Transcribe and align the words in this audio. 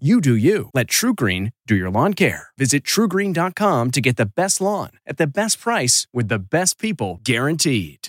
You 0.00 0.20
do 0.20 0.34
you. 0.34 0.70
Let 0.74 0.88
TruGreen 0.88 1.52
do 1.68 1.76
your 1.76 1.88
lawn 1.88 2.14
care. 2.14 2.48
Visit 2.58 2.82
trugreen.com 2.82 3.92
to 3.92 4.00
get 4.00 4.16
the 4.16 4.26
best 4.26 4.60
lawn 4.60 4.90
at 5.06 5.18
the 5.18 5.26
best 5.28 5.60
price 5.60 6.08
with 6.12 6.26
the 6.26 6.40
best 6.40 6.80
people 6.80 7.20
guaranteed. 7.22 8.08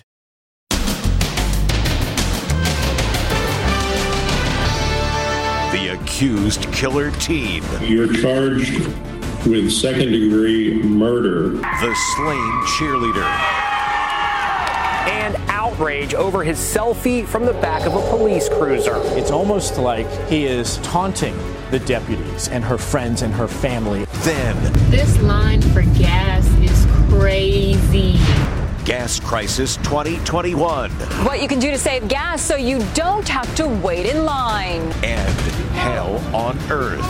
The 5.69 5.95
accused 6.01 6.73
killer 6.73 7.11
teen. 7.11 7.61
You're 7.81 8.11
charged 8.11 8.73
with 9.45 9.71
second 9.71 10.11
degree 10.11 10.81
murder. 10.81 11.49
The 11.49 11.95
slain 12.15 12.51
cheerleader. 12.65 13.29
And 15.07 15.35
outrage 15.49 16.15
over 16.15 16.43
his 16.43 16.57
selfie 16.57 17.27
from 17.27 17.45
the 17.45 17.53
back 17.53 17.85
of 17.85 17.93
a 17.93 18.01
police 18.09 18.49
cruiser. 18.49 18.99
It's 19.15 19.29
almost 19.29 19.77
like 19.77 20.09
he 20.27 20.45
is 20.45 20.77
taunting 20.77 21.37
the 21.71 21.79
deputies 21.79 22.47
and 22.49 22.63
her 22.63 22.77
friends 22.77 23.21
and 23.21 23.33
her 23.33 23.47
family. 23.47 24.05
Then. 24.23 24.73
This 24.89 25.19
line 25.21 25.61
for 25.61 25.81
gas 25.97 26.47
is 26.59 26.85
crazy. 27.09 28.19
Gas 28.85 29.19
Crisis 29.19 29.77
2021. 29.77 30.91
What 31.25 31.41
you 31.41 31.47
can 31.47 31.59
do 31.59 31.71
to 31.71 31.77
save 31.77 32.07
gas 32.07 32.41
so 32.41 32.55
you 32.55 32.85
don't 32.93 33.27
have 33.27 33.53
to 33.55 33.67
wait 33.67 34.05
in 34.05 34.25
line. 34.25 34.91
And 35.03 35.39
Hell 35.73 36.17
on 36.35 36.57
Earth. 36.69 37.01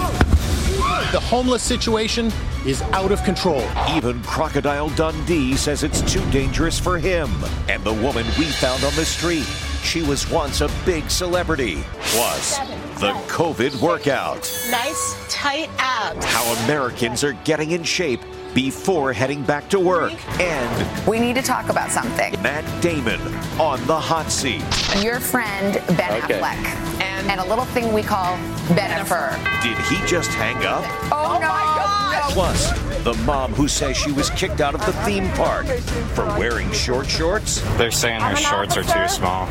The 1.11 1.19
homeless 1.19 1.63
situation 1.63 2.31
is 2.65 2.81
out 2.93 3.11
of 3.11 3.23
control. 3.23 3.63
Even 3.89 4.21
Crocodile 4.23 4.89
Dundee 4.89 5.55
says 5.55 5.83
it's 5.83 6.01
too 6.01 6.23
dangerous 6.31 6.79
for 6.79 6.97
him. 6.97 7.29
And 7.69 7.83
the 7.83 7.93
woman 7.93 8.25
we 8.37 8.45
found 8.45 8.83
on 8.83 8.95
the 8.95 9.05
street, 9.05 9.47
she 9.85 10.01
was 10.01 10.29
once 10.29 10.61
a 10.61 10.69
big 10.85 11.09
celebrity. 11.09 11.83
Plus, 12.01 12.57
the 12.99 13.11
COVID 13.27 13.79
workout. 13.81 14.51
Nice, 14.69 15.15
tight 15.29 15.69
abs. 15.77 16.25
How 16.25 16.43
Americans 16.65 17.23
are 17.23 17.33
getting 17.43 17.71
in 17.71 17.83
shape 17.83 18.21
before 18.55 19.13
heading 19.13 19.43
back 19.43 19.69
to 19.69 19.79
work. 19.79 20.13
And 20.41 21.07
we 21.07 21.19
need 21.19 21.35
to 21.35 21.41
talk 21.41 21.69
about 21.69 21.91
something. 21.91 22.41
Matt 22.41 22.65
Damon 22.81 23.21
on 23.59 23.85
the 23.85 23.99
hot 23.99 24.31
seat. 24.31 24.63
Your 25.03 25.19
friend 25.19 25.73
Ben 25.97 26.23
okay. 26.23 26.39
Affleck. 26.39 27.01
And, 27.01 27.29
and, 27.29 27.41
a 27.41 27.45
little 27.45 27.65
thing 27.65 27.93
we 27.93 28.01
call 28.01 28.37
Bennifer. 28.69 29.35
Did 29.61 29.77
he 29.85 30.03
just 30.07 30.31
hang 30.31 30.65
up? 30.65 30.83
Oh, 31.11 31.35
oh 31.35 31.39
no! 31.39 31.74
God. 32.35 32.55
Plus, 32.55 33.03
the 33.03 33.13
mom 33.23 33.53
who 33.53 33.67
says 33.67 33.95
she 33.95 34.11
was 34.11 34.29
kicked 34.31 34.59
out 34.59 34.75
of 34.75 34.85
the 34.85 34.93
theme 35.03 35.29
park 35.31 35.65
for 36.13 36.25
wearing 36.37 36.71
short 36.73 37.07
shorts. 37.07 37.61
They're 37.77 37.91
saying 37.91 38.19
her 38.19 38.35
shorts 38.35 38.75
are 38.75 38.83
too 38.83 39.07
small. 39.07 39.47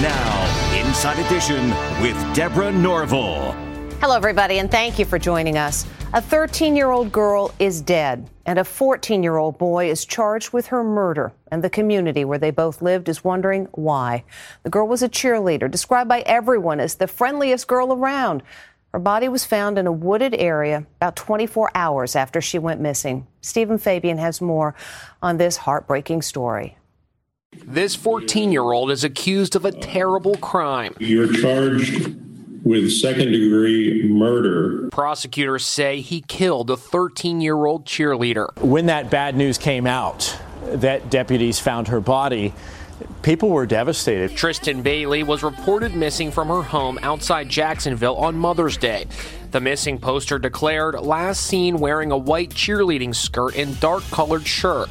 Now, 0.00 0.76
Inside 0.78 1.18
Edition 1.26 1.70
with 2.00 2.16
Deborah 2.36 2.70
Norville. 2.70 3.52
Hello, 4.00 4.14
everybody, 4.14 4.58
and 4.58 4.70
thank 4.70 4.96
you 4.96 5.04
for 5.04 5.18
joining 5.18 5.58
us. 5.58 5.84
A 6.14 6.22
13 6.22 6.76
year 6.76 6.90
old 6.90 7.10
girl 7.10 7.52
is 7.58 7.82
dead, 7.82 8.30
and 8.46 8.60
a 8.60 8.64
14 8.64 9.24
year 9.24 9.36
old 9.36 9.58
boy 9.58 9.90
is 9.90 10.04
charged 10.04 10.52
with 10.52 10.68
her 10.68 10.84
murder. 10.84 11.32
And 11.50 11.64
the 11.64 11.68
community 11.68 12.24
where 12.24 12.38
they 12.38 12.52
both 12.52 12.80
lived 12.80 13.08
is 13.08 13.24
wondering 13.24 13.66
why. 13.72 14.24
The 14.62 14.70
girl 14.70 14.86
was 14.86 15.02
a 15.02 15.08
cheerleader, 15.08 15.68
described 15.68 16.08
by 16.08 16.20
everyone 16.20 16.78
as 16.78 16.94
the 16.94 17.08
friendliest 17.08 17.66
girl 17.66 17.92
around. 17.92 18.44
Her 18.92 18.98
body 18.98 19.28
was 19.28 19.44
found 19.44 19.78
in 19.78 19.86
a 19.86 19.92
wooded 19.92 20.34
area 20.34 20.86
about 20.96 21.14
24 21.14 21.70
hours 21.74 22.16
after 22.16 22.40
she 22.40 22.58
went 22.58 22.80
missing. 22.80 23.26
Stephen 23.42 23.76
Fabian 23.76 24.16
has 24.16 24.40
more 24.40 24.74
on 25.22 25.36
this 25.36 25.58
heartbreaking 25.58 26.22
story. 26.22 26.78
This 27.64 27.94
14 27.94 28.50
year 28.50 28.62
old 28.62 28.90
is 28.90 29.04
accused 29.04 29.56
of 29.56 29.64
a 29.66 29.72
terrible 29.72 30.36
crime. 30.36 30.94
You're 30.98 31.32
charged 31.32 32.16
with 32.64 32.90
second 32.90 33.32
degree 33.32 34.08
murder. 34.08 34.88
Prosecutors 34.90 35.66
say 35.66 36.00
he 36.00 36.22
killed 36.22 36.70
a 36.70 36.76
13 36.76 37.42
year 37.42 37.66
old 37.66 37.84
cheerleader. 37.84 38.56
When 38.60 38.86
that 38.86 39.10
bad 39.10 39.36
news 39.36 39.58
came 39.58 39.86
out 39.86 40.34
that 40.64 41.10
deputies 41.10 41.58
found 41.58 41.88
her 41.88 42.00
body, 42.00 42.54
People 43.22 43.50
were 43.50 43.66
devastated. 43.66 44.30
Tristyn 44.30 44.82
Bailey 44.82 45.22
was 45.22 45.42
reported 45.42 45.94
missing 45.94 46.30
from 46.30 46.48
her 46.48 46.62
home 46.62 46.98
outside 47.02 47.48
Jacksonville 47.48 48.16
on 48.16 48.36
Mother's 48.36 48.76
Day. 48.76 49.06
The 49.50 49.60
missing 49.60 49.98
poster 49.98 50.38
declared 50.38 50.94
last 51.00 51.46
seen 51.46 51.78
wearing 51.78 52.12
a 52.12 52.16
white 52.16 52.50
cheerleading 52.50 53.14
skirt 53.14 53.56
and 53.56 53.78
dark 53.80 54.02
colored 54.04 54.46
shirt. 54.46 54.88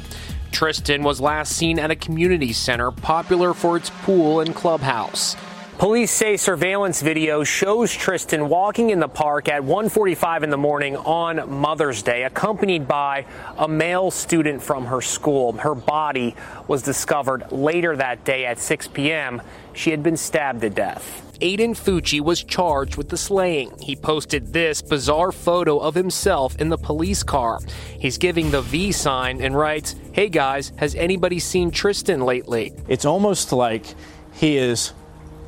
Tristyn 0.52 1.02
was 1.02 1.20
last 1.20 1.56
seen 1.56 1.78
at 1.78 1.90
a 1.90 1.96
community 1.96 2.52
center 2.52 2.90
popular 2.90 3.54
for 3.54 3.76
its 3.76 3.90
pool 4.02 4.40
and 4.40 4.54
clubhouse. 4.54 5.34
Police 5.78 6.10
say 6.10 6.36
surveillance 6.36 7.02
video 7.02 7.44
shows 7.44 7.92
Tristyn 7.96 8.48
walking 8.48 8.90
in 8.90 8.98
the 8.98 9.06
park 9.06 9.48
at 9.48 9.62
1:45 9.62 10.42
in 10.42 10.50
the 10.50 10.56
morning 10.56 10.96
on 10.96 11.48
Mother's 11.48 12.02
Day, 12.02 12.24
accompanied 12.24 12.88
by 12.88 13.26
a 13.56 13.68
male 13.68 14.10
student 14.10 14.60
from 14.60 14.86
her 14.86 15.00
school. 15.00 15.52
Her 15.52 15.76
body 15.76 16.34
was 16.66 16.82
discovered 16.82 17.52
later 17.52 17.94
that 17.94 18.24
day 18.24 18.44
at 18.44 18.58
6 18.58 18.88
p.m. 18.88 19.40
She 19.72 19.92
had 19.92 20.02
been 20.02 20.16
stabbed 20.16 20.62
to 20.62 20.70
death. 20.70 21.22
Aiden 21.40 21.76
Fucci 21.76 22.20
was 22.20 22.42
charged 22.42 22.96
with 22.96 23.08
the 23.08 23.16
slaying. 23.16 23.70
He 23.78 23.94
posted 23.94 24.52
this 24.52 24.82
bizarre 24.82 25.30
photo 25.30 25.78
of 25.78 25.94
himself 25.94 26.56
in 26.56 26.70
the 26.70 26.76
police 26.76 27.22
car. 27.22 27.60
He's 28.00 28.18
giving 28.18 28.50
the 28.50 28.62
V 28.62 28.90
sign 28.90 29.40
and 29.40 29.56
writes, 29.56 29.94
Hey 30.10 30.28
guys, 30.28 30.72
has 30.78 30.96
anybody 30.96 31.38
seen 31.38 31.70
Tristyn 31.70 32.24
lately? 32.24 32.72
It's 32.88 33.04
almost 33.04 33.52
like 33.52 33.94
he 34.32 34.56
is 34.56 34.92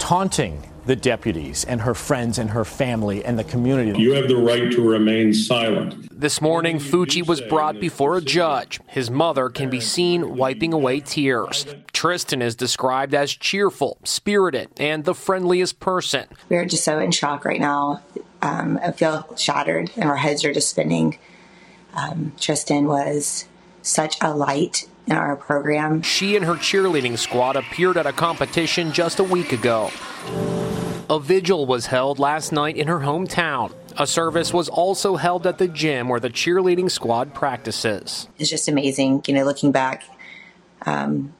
taunting 0.00 0.66
the 0.86 0.96
deputies 0.96 1.64
and 1.64 1.82
her 1.82 1.94
friends 1.94 2.38
and 2.38 2.50
her 2.50 2.64
family 2.64 3.24
and 3.24 3.38
the 3.38 3.44
community. 3.44 4.00
You 4.00 4.14
have 4.14 4.26
the 4.26 4.36
right 4.36 4.72
to 4.72 4.82
remain 4.82 5.32
silent. 5.32 6.08
This 6.10 6.40
morning, 6.40 6.78
Fucci 6.78 7.24
was 7.24 7.40
brought 7.42 7.78
before 7.78 8.16
a 8.16 8.20
judge. 8.20 8.80
His 8.88 9.10
mother 9.10 9.48
can 9.48 9.70
be 9.70 9.80
seen 9.80 10.36
wiping 10.36 10.72
away 10.72 11.00
tears. 11.00 11.64
Tristyn 11.92 12.42
is 12.42 12.56
described 12.56 13.14
as 13.14 13.30
cheerful, 13.30 13.98
spirited, 14.02 14.68
and 14.78 15.04
the 15.04 15.14
friendliest 15.14 15.78
person. 15.78 16.26
We're 16.48 16.64
just 16.64 16.82
so 16.82 16.98
in 16.98 17.12
shock 17.12 17.44
right 17.44 17.60
now. 17.60 18.02
Um, 18.42 18.80
I 18.82 18.92
feel 18.92 19.36
shattered, 19.36 19.92
and 19.96 20.08
our 20.08 20.16
heads 20.16 20.44
are 20.44 20.52
just 20.52 20.70
spinning. 20.70 21.18
Um, 21.94 22.32
Tristyn 22.38 22.86
was 22.86 23.46
such 23.82 24.16
a 24.20 24.34
light 24.34 24.84
in 24.84 24.89
our 25.18 25.36
program. 25.36 26.02
She 26.02 26.36
and 26.36 26.44
her 26.44 26.54
cheerleading 26.54 27.18
squad 27.18 27.56
appeared 27.56 27.96
at 27.96 28.06
a 28.06 28.12
competition 28.12 28.92
just 28.92 29.18
a 29.18 29.24
week 29.24 29.52
ago. 29.52 29.90
A 31.08 31.18
vigil 31.18 31.66
was 31.66 31.86
held 31.86 32.18
last 32.18 32.52
night 32.52 32.76
in 32.76 32.86
her 32.86 33.00
hometown. 33.00 33.74
A 33.98 34.06
service 34.06 34.54
was 34.54 34.68
also 34.68 35.16
held 35.16 35.46
at 35.46 35.58
the 35.58 35.66
gym 35.66 36.08
where 36.08 36.20
the 36.20 36.30
cheerleading 36.30 36.90
squad 36.90 37.34
practices. 37.34 38.28
It's 38.38 38.48
just 38.48 38.68
amazing, 38.68 39.24
you 39.26 39.34
know, 39.34 39.44
looking 39.44 39.72
back 39.72 40.04
um, 40.86 41.34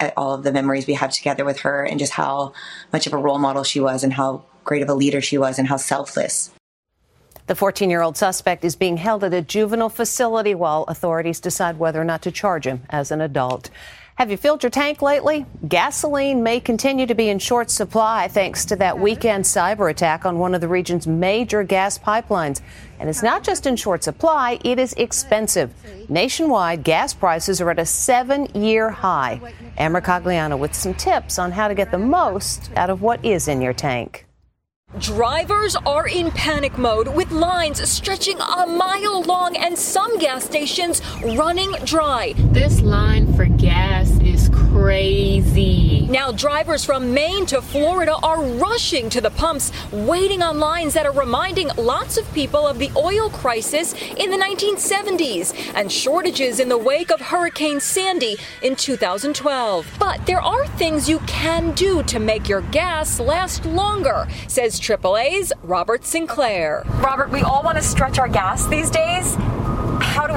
at 0.00 0.14
all 0.16 0.32
of 0.32 0.42
the 0.42 0.52
memories 0.52 0.86
we 0.86 0.94
have 0.94 1.10
together 1.10 1.44
with 1.44 1.60
her 1.60 1.84
and 1.84 1.98
just 1.98 2.12
how 2.12 2.54
much 2.92 3.06
of 3.06 3.12
a 3.12 3.18
role 3.18 3.38
model 3.38 3.64
she 3.64 3.80
was 3.80 4.02
and 4.02 4.12
how 4.12 4.44
great 4.64 4.82
of 4.82 4.88
a 4.88 4.94
leader 4.94 5.20
she 5.20 5.36
was 5.36 5.58
and 5.58 5.68
how 5.68 5.76
selfless. 5.76 6.50
The 7.52 7.56
14 7.56 7.90
year 7.90 8.00
old 8.00 8.16
suspect 8.16 8.64
is 8.64 8.76
being 8.76 8.96
held 8.96 9.22
at 9.24 9.34
a 9.34 9.42
juvenile 9.42 9.90
facility 9.90 10.54
while 10.54 10.84
authorities 10.84 11.38
decide 11.38 11.78
whether 11.78 12.00
or 12.00 12.04
not 12.04 12.22
to 12.22 12.30
charge 12.30 12.66
him 12.66 12.80
as 12.88 13.10
an 13.10 13.20
adult. 13.20 13.68
Have 14.14 14.30
you 14.30 14.38
filled 14.38 14.62
your 14.62 14.70
tank 14.70 15.02
lately? 15.02 15.44
Gasoline 15.68 16.42
may 16.42 16.60
continue 16.60 17.04
to 17.04 17.14
be 17.14 17.28
in 17.28 17.38
short 17.38 17.70
supply 17.70 18.28
thanks 18.28 18.64
to 18.64 18.76
that 18.76 18.98
weekend 18.98 19.44
cyber 19.44 19.90
attack 19.90 20.24
on 20.24 20.38
one 20.38 20.54
of 20.54 20.62
the 20.62 20.68
region's 20.68 21.06
major 21.06 21.62
gas 21.62 21.98
pipelines. 21.98 22.62
And 22.98 23.10
it's 23.10 23.22
not 23.22 23.44
just 23.44 23.66
in 23.66 23.76
short 23.76 24.02
supply, 24.02 24.58
it 24.64 24.78
is 24.78 24.94
expensive. 24.94 25.74
Nationwide, 26.08 26.82
gas 26.82 27.12
prices 27.12 27.60
are 27.60 27.68
at 27.68 27.78
a 27.78 27.84
seven 27.84 28.46
year 28.54 28.88
high. 28.88 29.38
Ann 29.76 29.92
Mercogliano 29.92 30.58
with 30.58 30.72
some 30.72 30.94
tips 30.94 31.38
on 31.38 31.52
how 31.52 31.68
to 31.68 31.74
get 31.74 31.90
the 31.90 31.98
most 31.98 32.70
out 32.76 32.88
of 32.88 33.02
what 33.02 33.22
is 33.22 33.46
in 33.46 33.60
your 33.60 33.74
tank. 33.74 34.24
Drivers 34.98 35.74
are 35.86 36.06
in 36.06 36.30
panic 36.32 36.76
mode 36.76 37.08
with 37.08 37.32
lines 37.32 37.80
stretching 37.88 38.38
a 38.38 38.66
mile 38.66 39.22
long 39.22 39.56
and 39.56 39.78
some 39.78 40.18
gas 40.18 40.44
stations 40.44 41.00
running 41.34 41.72
dry. 41.86 42.34
This 42.36 42.82
line 42.82 43.32
for 43.32 43.46
gas 43.46 44.10
is 44.20 44.50
crazy. 44.50 45.91
Now, 46.08 46.32
drivers 46.32 46.84
from 46.84 47.14
Maine 47.14 47.46
to 47.46 47.62
Florida 47.62 48.16
are 48.22 48.42
rushing 48.42 49.08
to 49.10 49.20
the 49.20 49.30
pumps, 49.30 49.72
waiting 49.92 50.42
on 50.42 50.58
lines 50.58 50.94
that 50.94 51.06
are 51.06 51.12
reminding 51.12 51.68
lots 51.76 52.16
of 52.16 52.30
people 52.34 52.66
of 52.66 52.78
the 52.78 52.90
oil 52.96 53.30
crisis 53.30 53.94
in 54.16 54.30
the 54.30 54.36
1970s 54.36 55.54
and 55.74 55.90
shortages 55.90 56.60
in 56.60 56.68
the 56.68 56.76
wake 56.76 57.10
of 57.10 57.20
Hurricane 57.20 57.80
Sandy 57.80 58.36
in 58.62 58.76
2012. 58.76 59.96
But 59.98 60.26
there 60.26 60.40
are 60.40 60.66
things 60.66 61.08
you 61.08 61.20
can 61.20 61.72
do 61.72 62.02
to 62.04 62.18
make 62.18 62.48
your 62.48 62.62
gas 62.62 63.20
last 63.20 63.64
longer, 63.64 64.26
says 64.48 64.80
AAA's 64.80 65.52
Robert 65.62 66.04
Sinclair. 66.04 66.82
Robert, 66.96 67.30
we 67.30 67.42
all 67.42 67.62
want 67.62 67.78
to 67.78 67.82
stretch 67.82 68.18
our 68.18 68.28
gas 68.28 68.66
these 68.66 68.90
days. 68.90 69.36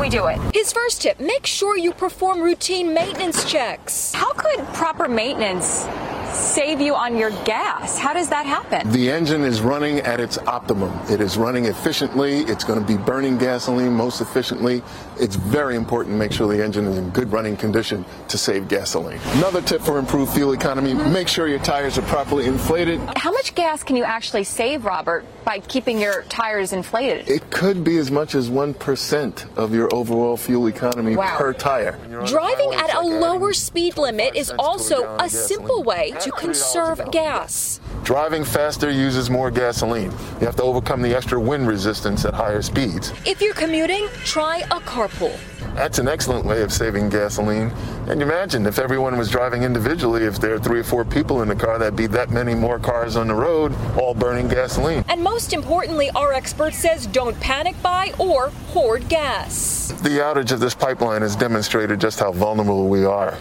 We 0.06 0.12
do 0.12 0.28
it? 0.28 0.40
His 0.54 0.72
first 0.72 1.02
tip 1.02 1.20
make 1.20 1.48
sure 1.48 1.80
you 1.80 1.92
perform 1.92 2.40
routine 2.40 2.94
maintenance 2.94 3.44
checks. 3.52 4.14
How 4.14 4.34
could 4.34 4.64
proper 4.68 5.08
maintenance 5.08 5.88
save 6.36 6.82
you 6.82 6.94
on 6.96 7.18
your 7.18 7.32
gas? 7.46 7.98
How 7.98 8.14
does 8.14 8.30
that 8.30 8.46
happen? 8.46 8.90
The 8.92 9.10
engine 9.10 9.42
is 9.42 9.62
running 9.62 10.00
at 10.00 10.20
its 10.20 10.38
optimum. 10.38 10.92
It 11.10 11.22
is 11.22 11.38
running 11.38 11.66
efficiently. 11.66 12.40
It's 12.42 12.64
going 12.64 12.80
to 12.80 12.86
be 12.86 12.98
burning 12.98 13.38
gasoline 13.38 13.94
most 13.94 14.22
efficiently. 14.22 14.84
It's 15.20 15.36
very 15.36 15.76
important 15.76 16.14
to 16.14 16.20
make 16.20 16.32
sure 16.32 16.48
the 16.48 16.64
engine 16.64 16.86
is 16.86 16.98
in 16.98 17.10
good 17.12 17.32
running 17.32 17.56
condition 17.56 18.06
to 18.28 18.38
save 18.38 18.68
gasoline. 18.68 19.20
Another 19.34 19.62
tip 19.62 19.82
for 19.82 19.98
improved 19.98 20.34
fuel 20.34 20.54
economy, 20.54 20.94
make 20.94 21.28
sure 21.28 21.48
your 21.48 21.60
tires 21.60 21.98
are 21.98 22.04
properly 22.04 22.46
inflated. 22.46 23.00
How 23.16 23.32
much 23.32 23.56
gas 23.56 23.84
can 23.84 23.96
you 23.96 24.04
actually 24.04 24.44
save, 24.44 24.86
Robert, 24.86 25.26
by 25.46 25.60
keeping 25.60 26.00
your 26.00 26.24
tires 26.24 26.74
inflated? 26.74 27.30
It 27.30 27.50
could 27.50 27.84
be 27.84 27.98
as 27.98 28.12
much 28.12 28.36
as 28.36 28.50
1% 28.50 29.58
of 29.58 29.74
your 29.74 29.94
overall 29.94 30.36
fuel 30.36 30.68
economy 30.68 31.16
wow. 31.16 31.38
per 31.38 31.54
tire. 31.54 31.98
Driving 32.26 32.74
at 32.74 32.94
a 32.94 33.02
lower 33.02 33.54
speed 33.54 33.98
limit 33.98 34.36
is 34.36 34.52
also 34.60 35.16
a 35.20 35.30
simple 35.30 35.84
way 35.84 36.12
to 36.26 36.32
conserve 36.32 37.12
gas. 37.12 37.80
Driving 38.04 38.44
faster 38.44 38.90
uses 38.90 39.30
more 39.30 39.52
gasoline. 39.52 40.12
You 40.40 40.46
have 40.48 40.56
to 40.58 40.64
overcome 40.64 41.02
the 41.02 41.16
extra 41.16 41.40
wind 41.40 41.68
resistance 41.68 42.26
at 42.26 42.34
higher 42.34 42.62
speeds. 42.62 43.14
If 43.26 43.42
you're 43.42 43.54
commuting, 43.54 44.08
try 44.24 44.60
a 44.72 44.80
carpool. 44.82 45.38
That's 45.76 46.00
an 46.00 46.08
excellent 46.08 46.46
way 46.46 46.62
of 46.62 46.72
saving 46.72 47.10
gasoline. 47.10 47.72
And 48.08 48.22
imagine 48.22 48.66
if 48.66 48.80
everyone 48.80 49.18
was 49.18 49.30
driving 49.30 49.64
individually, 49.64 50.24
if 50.24 50.40
there 50.40 50.56
are 50.56 50.60
three 50.60 50.80
or 50.80 50.84
four 50.84 51.06
people 51.06 51.42
in 51.42 51.48
the 51.48 51.56
car, 51.56 51.78
that'd 51.78 51.96
be 51.96 52.08
that 52.08 52.32
many 52.32 52.56
more 52.56 52.80
cars 52.80 53.16
on 53.16 53.28
the 53.28 53.36
road, 53.36 53.74
all 53.98 54.14
burning 54.14 54.48
gasoline. 54.48 55.04
And 55.10 55.22
most 55.22 55.54
importantly, 55.54 56.10
our 56.12 56.34
expert 56.34 56.74
says 56.74 57.08
don't 57.08 57.40
panic 57.40 57.76
buy 57.84 58.14
or 58.18 58.50
hoard 58.70 59.08
gas. 59.10 59.94
The 60.02 60.20
outage 60.20 60.52
of 60.52 60.60
this 60.60 60.74
pipeline 60.74 61.22
has 61.22 61.36
demonstrated 61.36 62.00
just 62.00 62.20
how 62.20 62.32
vulnerable 62.32 62.88
we 62.88 63.06
are. 63.06 63.38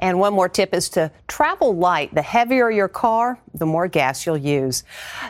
And 0.00 0.18
one 0.18 0.32
more 0.32 0.48
tip 0.48 0.74
is 0.74 0.88
to 0.90 1.12
travel 1.28 1.76
light. 1.76 2.14
The 2.14 2.22
heavier 2.22 2.70
your 2.70 2.88
car, 2.88 3.38
the 3.52 3.66
more 3.66 3.86
gas 3.86 4.24
you'll 4.24 4.38
use. 4.38 4.82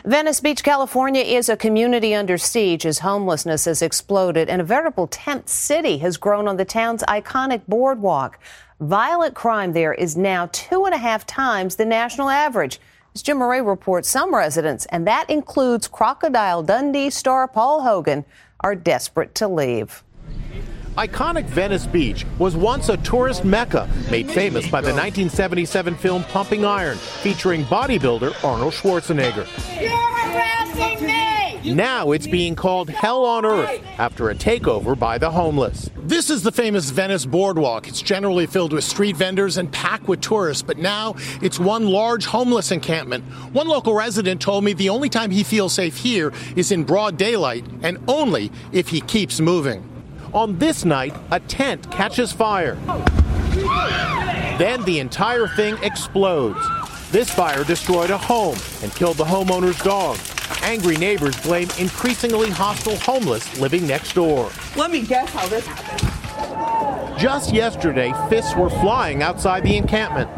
Venice 0.05 0.39
Beach, 0.39 0.63
California 0.63 1.21
is 1.21 1.49
a 1.49 1.57
community 1.57 2.15
under 2.15 2.37
siege 2.37 2.85
as 2.85 2.99
homelessness 2.99 3.65
has 3.65 3.81
exploded 3.81 4.49
and 4.49 4.61
a 4.61 4.65
veritable 4.65 5.07
tent 5.07 5.49
city 5.49 5.97
has 5.97 6.15
grown 6.15 6.47
on 6.47 6.55
the 6.55 6.63
town's 6.63 7.03
iconic 7.03 7.61
boardwalk. 7.67 8.39
Violent 8.79 9.35
crime 9.35 9.73
there 9.73 9.93
is 9.93 10.15
now 10.15 10.49
two 10.53 10.85
and 10.85 10.95
a 10.95 10.97
half 10.97 11.27
times 11.27 11.75
the 11.75 11.85
national 11.85 12.29
average. 12.29 12.79
As 13.13 13.21
Jim 13.21 13.39
Moret 13.39 13.65
reports, 13.65 14.07
some 14.07 14.33
residents, 14.33 14.85
and 14.85 15.05
that 15.05 15.29
includes 15.29 15.89
Crocodile 15.89 16.63
Dundee 16.63 17.09
star 17.09 17.45
Paul 17.45 17.81
Hogan, 17.81 18.23
are 18.61 18.75
desperate 18.75 19.35
to 19.35 19.49
leave. 19.49 20.01
Iconic 20.97 21.45
Venice 21.45 21.87
Beach 21.87 22.25
was 22.37 22.57
once 22.57 22.89
a 22.89 22.97
tourist 22.97 23.45
mecca 23.45 23.89
made 24.09 24.29
famous 24.29 24.65
by 24.65 24.81
the 24.81 24.89
1977 24.89 25.95
film 25.95 26.25
Pumping 26.25 26.65
Iron, 26.65 26.97
featuring 26.97 27.63
bodybuilder 27.63 28.43
Arnold 28.43 28.73
Schwarzenegger. 28.73 29.47
You're 29.81 29.89
harassing 29.89 31.07
me! 31.07 31.73
Now 31.73 32.11
it's 32.11 32.27
being 32.27 32.55
called 32.55 32.89
Hell 32.89 33.23
on 33.23 33.45
Earth 33.45 33.81
after 33.99 34.31
a 34.31 34.35
takeover 34.35 34.99
by 34.99 35.17
the 35.17 35.31
homeless. 35.31 35.89
This 35.95 36.29
is 36.29 36.43
the 36.43 36.51
famous 36.51 36.89
Venice 36.89 37.25
Boardwalk. 37.25 37.87
It's 37.87 38.01
generally 38.01 38.45
filled 38.45 38.73
with 38.73 38.83
street 38.83 39.15
vendors 39.15 39.55
and 39.55 39.71
packed 39.71 40.09
with 40.09 40.19
tourists, 40.19 40.61
but 40.61 40.77
now 40.77 41.15
it's 41.41 41.57
one 41.57 41.87
large 41.87 42.25
homeless 42.25 42.69
encampment. 42.69 43.23
One 43.53 43.69
local 43.69 43.93
resident 43.93 44.41
told 44.41 44.65
me 44.65 44.73
the 44.73 44.89
only 44.89 45.07
time 45.07 45.31
he 45.31 45.43
feels 45.43 45.71
safe 45.71 45.95
here 45.95 46.33
is 46.57 46.69
in 46.69 46.83
broad 46.83 47.15
daylight 47.15 47.65
and 47.81 47.97
only 48.09 48.51
if 48.73 48.89
he 48.89 48.99
keeps 48.99 49.39
moving. 49.39 49.87
On 50.33 50.57
this 50.57 50.85
night, 50.85 51.13
a 51.29 51.41
tent 51.41 51.91
catches 51.91 52.31
fire. 52.31 52.75
Then 54.57 54.81
the 54.85 54.99
entire 54.99 55.45
thing 55.45 55.77
explodes. 55.83 56.65
This 57.11 57.29
fire 57.29 57.65
destroyed 57.65 58.11
a 58.11 58.17
home 58.17 58.55
and 58.81 58.93
killed 58.95 59.17
the 59.17 59.25
homeowner's 59.25 59.81
dog. 59.83 60.17
Angry 60.63 60.95
neighbors 60.95 61.35
blame 61.41 61.67
increasingly 61.77 62.49
hostile 62.49 62.95
homeless 62.97 63.59
living 63.59 63.85
next 63.85 64.13
door. 64.13 64.49
Let 64.77 64.89
me 64.89 65.01
guess 65.01 65.29
how 65.31 65.47
this 65.47 65.65
happened. 65.65 67.19
Just 67.19 67.53
yesterday, 67.53 68.13
fists 68.29 68.55
were 68.55 68.69
flying 68.69 69.21
outside 69.21 69.63
the 69.63 69.75
encampment. 69.75 70.29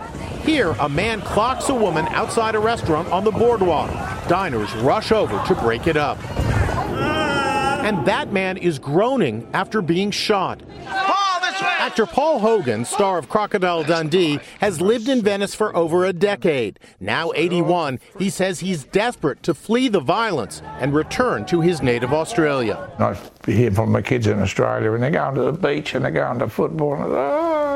Here, 0.44 0.72
a 0.80 0.90
man 0.90 1.22
clocks 1.22 1.70
a 1.70 1.76
woman 1.76 2.08
outside 2.08 2.56
a 2.56 2.60
restaurant 2.60 3.10
on 3.10 3.24
the 3.24 3.32
boardwalk. 3.32 3.92
Diners 4.28 4.74
rush 4.78 5.12
over 5.12 5.40
to 5.46 5.56
break 5.62 5.86
it 5.86 5.98
up. 5.98 6.18
And 7.84 8.06
that 8.06 8.32
man 8.32 8.56
is 8.56 8.80
groaning 8.80 9.46
after 9.54 9.82
being 9.82 10.10
shot. 10.10 10.64
Actor 11.84 12.06
Paul 12.06 12.40
Hogan, 12.40 12.86
star 12.86 13.18
of 13.18 13.28
Crocodile 13.28 13.84
Dundee, 13.84 14.40
has 14.62 14.80
lived 14.80 15.10
in 15.10 15.22
Venice 15.22 15.54
for 15.54 15.76
over 15.76 16.06
a 16.06 16.14
decade. 16.14 16.80
Now 17.02 17.34
81, 17.36 18.00
he 18.18 18.30
says 18.30 18.62
he's 18.62 18.86
desperate 18.86 19.44
to 19.44 19.54
flee 19.54 19.90
the 19.90 20.00
violence 20.00 20.62
and 20.80 20.94
return 20.94 21.46
to 21.48 21.60
his 21.60 21.82
native 21.82 22.14
Australia. 22.14 22.90
I 23.00 23.18
hear 23.52 23.70
from 23.72 23.92
my 23.92 24.02
kids 24.02 24.28
in 24.28 24.40
Australia, 24.40 24.94
and 24.94 25.04
they're 25.04 25.12
going 25.12 25.36
to 25.36 25.44
the 25.44 25.52
beach 25.52 25.94
and 25.94 26.06
they're 26.06 26.12
going 26.12 26.40
to 26.40 26.48
football. 26.48 26.96
And, 26.96 27.14
ah, 27.14 27.73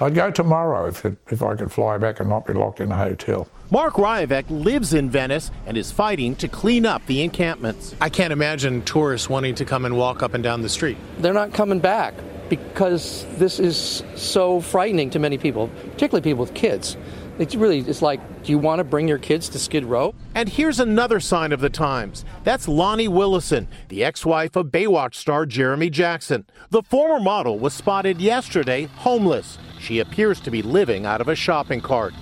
I'd 0.00 0.14
go 0.14 0.30
tomorrow 0.30 0.86
if, 0.86 1.04
it, 1.04 1.16
if 1.30 1.42
I 1.42 1.54
could 1.54 1.70
fly 1.70 1.98
back 1.98 2.20
and 2.20 2.28
not 2.28 2.46
be 2.46 2.52
locked 2.52 2.80
in 2.80 2.90
a 2.90 2.96
hotel. 2.96 3.48
Mark 3.70 3.94
Ryavec 3.94 4.44
lives 4.48 4.94
in 4.94 5.10
Venice 5.10 5.50
and 5.66 5.76
is 5.76 5.90
fighting 5.90 6.36
to 6.36 6.48
clean 6.48 6.84
up 6.84 7.04
the 7.06 7.22
encampments. 7.22 7.94
I 8.00 8.08
can't 8.08 8.32
imagine 8.32 8.82
tourists 8.82 9.28
wanting 9.28 9.54
to 9.56 9.64
come 9.64 9.84
and 9.84 9.96
walk 9.96 10.22
up 10.22 10.34
and 10.34 10.44
down 10.44 10.62
the 10.62 10.68
street. 10.68 10.96
They're 11.18 11.32
not 11.32 11.52
coming 11.52 11.78
back 11.78 12.14
because 12.48 13.26
this 13.36 13.58
is 13.58 14.02
so 14.16 14.60
frightening 14.60 15.10
to 15.10 15.18
many 15.18 15.38
people, 15.38 15.68
particularly 15.92 16.22
people 16.22 16.44
with 16.44 16.54
kids. 16.54 16.96
It's 17.36 17.56
really, 17.56 17.80
it's 17.80 18.00
like, 18.00 18.20
do 18.44 18.52
you 18.52 18.58
want 18.58 18.78
to 18.78 18.84
bring 18.84 19.08
your 19.08 19.18
kids 19.18 19.48
to 19.50 19.58
Skid 19.58 19.84
Row? 19.84 20.14
And 20.36 20.48
here's 20.48 20.78
another 20.78 21.18
sign 21.18 21.50
of 21.50 21.60
the 21.60 21.68
times. 21.68 22.24
That's 22.44 22.66
Loni 22.66 23.08
Willison, 23.08 23.66
the 23.88 24.04
ex 24.04 24.24
wife 24.24 24.54
of 24.54 24.66
Baywatch 24.66 25.16
star 25.16 25.44
Jeremy 25.44 25.90
Jackson. 25.90 26.46
The 26.70 26.82
former 26.82 27.18
model 27.18 27.58
was 27.58 27.74
spotted 27.74 28.20
yesterday 28.20 28.84
homeless. 28.84 29.58
She 29.80 29.98
appears 29.98 30.40
to 30.40 30.50
be 30.50 30.62
living 30.62 31.06
out 31.06 31.20
of 31.20 31.28
a 31.28 31.34
shopping 31.34 31.80
cart. 31.80 32.14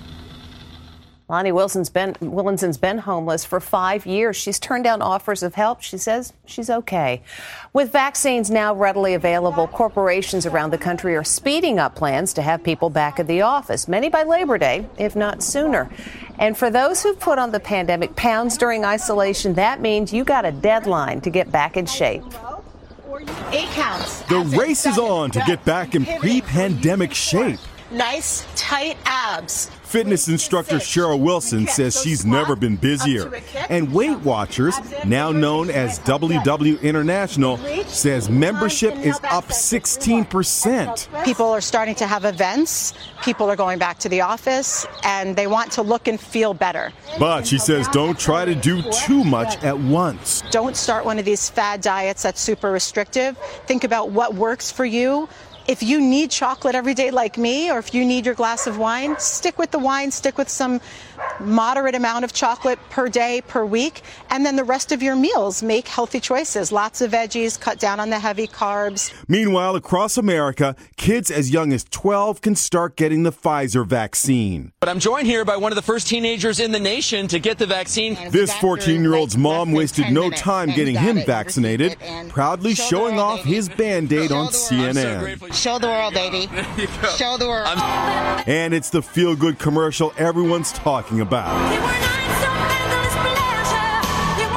Loni 1.29 1.53
Wilson's 1.53 1.89
been, 1.89 2.15
Willinson's 2.19 2.77
been 2.77 2.97
homeless 2.97 3.45
for 3.45 3.61
five 3.61 4.05
years. 4.05 4.35
She's 4.35 4.59
turned 4.59 4.83
down 4.83 5.01
offers 5.01 5.41
of 5.41 5.55
help. 5.55 5.81
She 5.81 5.97
says 5.97 6.33
she's 6.45 6.69
okay. 6.69 7.21
With 7.71 7.93
vaccines 7.93 8.51
now 8.51 8.75
readily 8.75 9.13
available, 9.13 9.67
corporations 9.67 10.45
around 10.45 10.71
the 10.71 10.77
country 10.77 11.15
are 11.15 11.23
speeding 11.23 11.79
up 11.79 11.95
plans 11.95 12.33
to 12.33 12.41
have 12.41 12.61
people 12.61 12.89
back 12.89 13.21
at 13.21 13.27
the 13.27 13.41
office, 13.41 13.87
many 13.87 14.09
by 14.09 14.23
Labor 14.23 14.57
Day, 14.57 14.85
if 14.97 15.15
not 15.15 15.41
sooner. 15.41 15.89
And 16.39 16.57
for 16.57 16.69
those 16.69 17.01
who 17.01 17.13
put 17.13 17.39
on 17.39 17.51
the 17.51 17.59
pandemic 17.59 18.17
pounds 18.17 18.57
during 18.57 18.83
isolation, 18.83 19.53
that 19.53 19.79
means 19.79 20.11
you 20.11 20.25
got 20.25 20.43
a 20.43 20.51
deadline 20.51 21.21
to 21.21 21.29
get 21.29 21.49
back 21.51 21.77
in 21.77 21.85
shape. 21.85 22.23
Eight 23.51 23.69
counts. 23.69 24.21
The 24.23 24.39
race 24.57 24.85
is 24.85 24.97
on 24.97 25.31
to 25.31 25.43
get 25.47 25.63
back 25.63 25.95
in 25.95 26.05
pre 26.05 26.41
pandemic 26.41 27.13
shape. 27.13 27.59
Nice, 27.91 28.45
tight 28.55 28.97
abs. 29.05 29.69
Fitness 29.93 30.27
instructor 30.27 30.77
Cheryl 30.77 31.19
Wilson 31.19 31.67
says 31.67 32.01
she's 32.01 32.25
never 32.25 32.55
been 32.55 32.77
busier. 32.77 33.31
And 33.69 33.93
Weight 33.93 34.17
Watchers, 34.21 34.75
now 35.05 35.31
known 35.31 35.69
as 35.69 35.99
WW 35.99 36.81
International, 36.81 37.57
says 37.85 38.27
membership 38.27 38.95
is 38.95 39.19
up 39.25 39.49
16%. 39.49 41.23
People 41.23 41.45
are 41.45 41.61
starting 41.61 41.93
to 41.93 42.07
have 42.07 42.25
events, 42.25 42.95
people 43.21 43.47
are 43.51 43.55
going 43.55 43.77
back 43.77 43.99
to 43.99 44.09
the 44.09 44.21
office, 44.21 44.87
and 45.03 45.35
they 45.35 45.45
want 45.45 45.71
to 45.73 45.83
look 45.83 46.07
and 46.07 46.19
feel 46.19 46.55
better. 46.55 46.91
But 47.19 47.45
she 47.45 47.59
says 47.59 47.87
don't 47.89 48.17
try 48.17 48.45
to 48.45 48.55
do 48.55 48.81
too 49.05 49.23
much 49.23 49.63
at 49.63 49.77
once. 49.77 50.41
Don't 50.49 50.75
start 50.75 51.05
one 51.05 51.19
of 51.19 51.25
these 51.25 51.51
fad 51.51 51.81
diets 51.81 52.23
that's 52.23 52.41
super 52.41 52.71
restrictive. 52.71 53.37
Think 53.67 53.83
about 53.83 54.09
what 54.09 54.33
works 54.33 54.71
for 54.71 54.85
you 54.85 55.29
if 55.67 55.81
you 55.81 56.01
need 56.01 56.31
chocolate 56.31 56.75
every 56.75 56.93
day 56.93 57.11
like 57.11 57.37
me, 57.37 57.71
or 57.71 57.79
if 57.79 57.93
you 57.93 58.05
need 58.05 58.25
your 58.25 58.35
glass 58.35 58.67
of 58.67 58.77
wine, 58.77 59.17
stick 59.19 59.57
with 59.57 59.71
the 59.71 59.79
wine, 59.79 60.11
stick 60.11 60.37
with 60.37 60.49
some 60.49 60.81
moderate 61.39 61.95
amount 61.95 62.23
of 62.25 62.33
chocolate 62.33 62.79
per 62.89 63.09
day, 63.09 63.41
per 63.47 63.65
week, 63.65 64.01
and 64.29 64.45
then 64.45 64.55
the 64.55 64.63
rest 64.63 64.91
of 64.91 65.03
your 65.03 65.15
meals 65.15 65.63
make 65.63 65.87
healthy 65.87 66.19
choices. 66.19 66.71
Lots 66.71 67.01
of 67.01 67.11
veggies, 67.11 67.59
cut 67.59 67.79
down 67.79 67.99
on 67.99 68.09
the 68.09 68.19
heavy 68.19 68.47
carbs. 68.47 69.13
Meanwhile, 69.27 69.75
across 69.75 70.17
America, 70.17 70.75
kids 70.97 71.29
as 71.31 71.51
young 71.51 71.73
as 71.73 71.83
12 71.85 72.41
can 72.41 72.55
start 72.55 72.95
getting 72.95 73.23
the 73.23 73.31
Pfizer 73.31 73.85
vaccine. 73.85 74.71
But 74.79 74.89
I'm 74.89 74.99
joined 74.99 75.27
here 75.27 75.45
by 75.45 75.57
one 75.57 75.71
of 75.71 75.75
the 75.75 75.81
first 75.81 76.07
teenagers 76.07 76.59
in 76.59 76.71
the 76.71 76.79
nation 76.79 77.27
to 77.29 77.39
get 77.39 77.57
the 77.57 77.65
vaccine. 77.65 78.17
This 78.31 78.53
14 78.57 79.01
year 79.01 79.15
old's 79.15 79.37
mom 79.37 79.71
wasted 79.71 80.11
no 80.11 80.29
time 80.29 80.69
getting 80.69 80.95
him 80.95 81.21
vaccinated, 81.25 81.97
proudly 82.29 82.75
showing 82.75 83.19
off 83.19 83.43
his 83.43 83.69
band 83.69 84.11
aid 84.11 84.31
on 84.31 84.47
CNN. 84.47 85.53
Show 85.53 85.79
the 85.79 85.87
world, 85.87 86.13
baby. 86.13 86.47
Show 87.17 87.37
the 87.37 87.47
world. 87.47 87.67
And 88.47 88.73
it's 88.73 88.89
the 88.89 89.01
feel 89.01 89.35
good 89.35 89.59
commercial 89.59 90.13
everyone's 90.17 90.71
talking 90.71 91.12
about. 91.21 91.53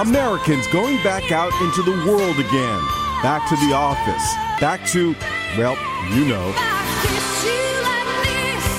Americans 0.00 0.66
going 0.68 1.02
back 1.02 1.32
out 1.32 1.52
into 1.62 1.82
the 1.82 1.92
world 2.06 2.38
again, 2.38 2.80
back 3.22 3.48
to 3.48 3.56
the 3.66 3.72
office, 3.72 4.34
back 4.60 4.86
to, 4.88 5.14
well, 5.56 5.76
you 6.14 6.26
know. 6.26 6.52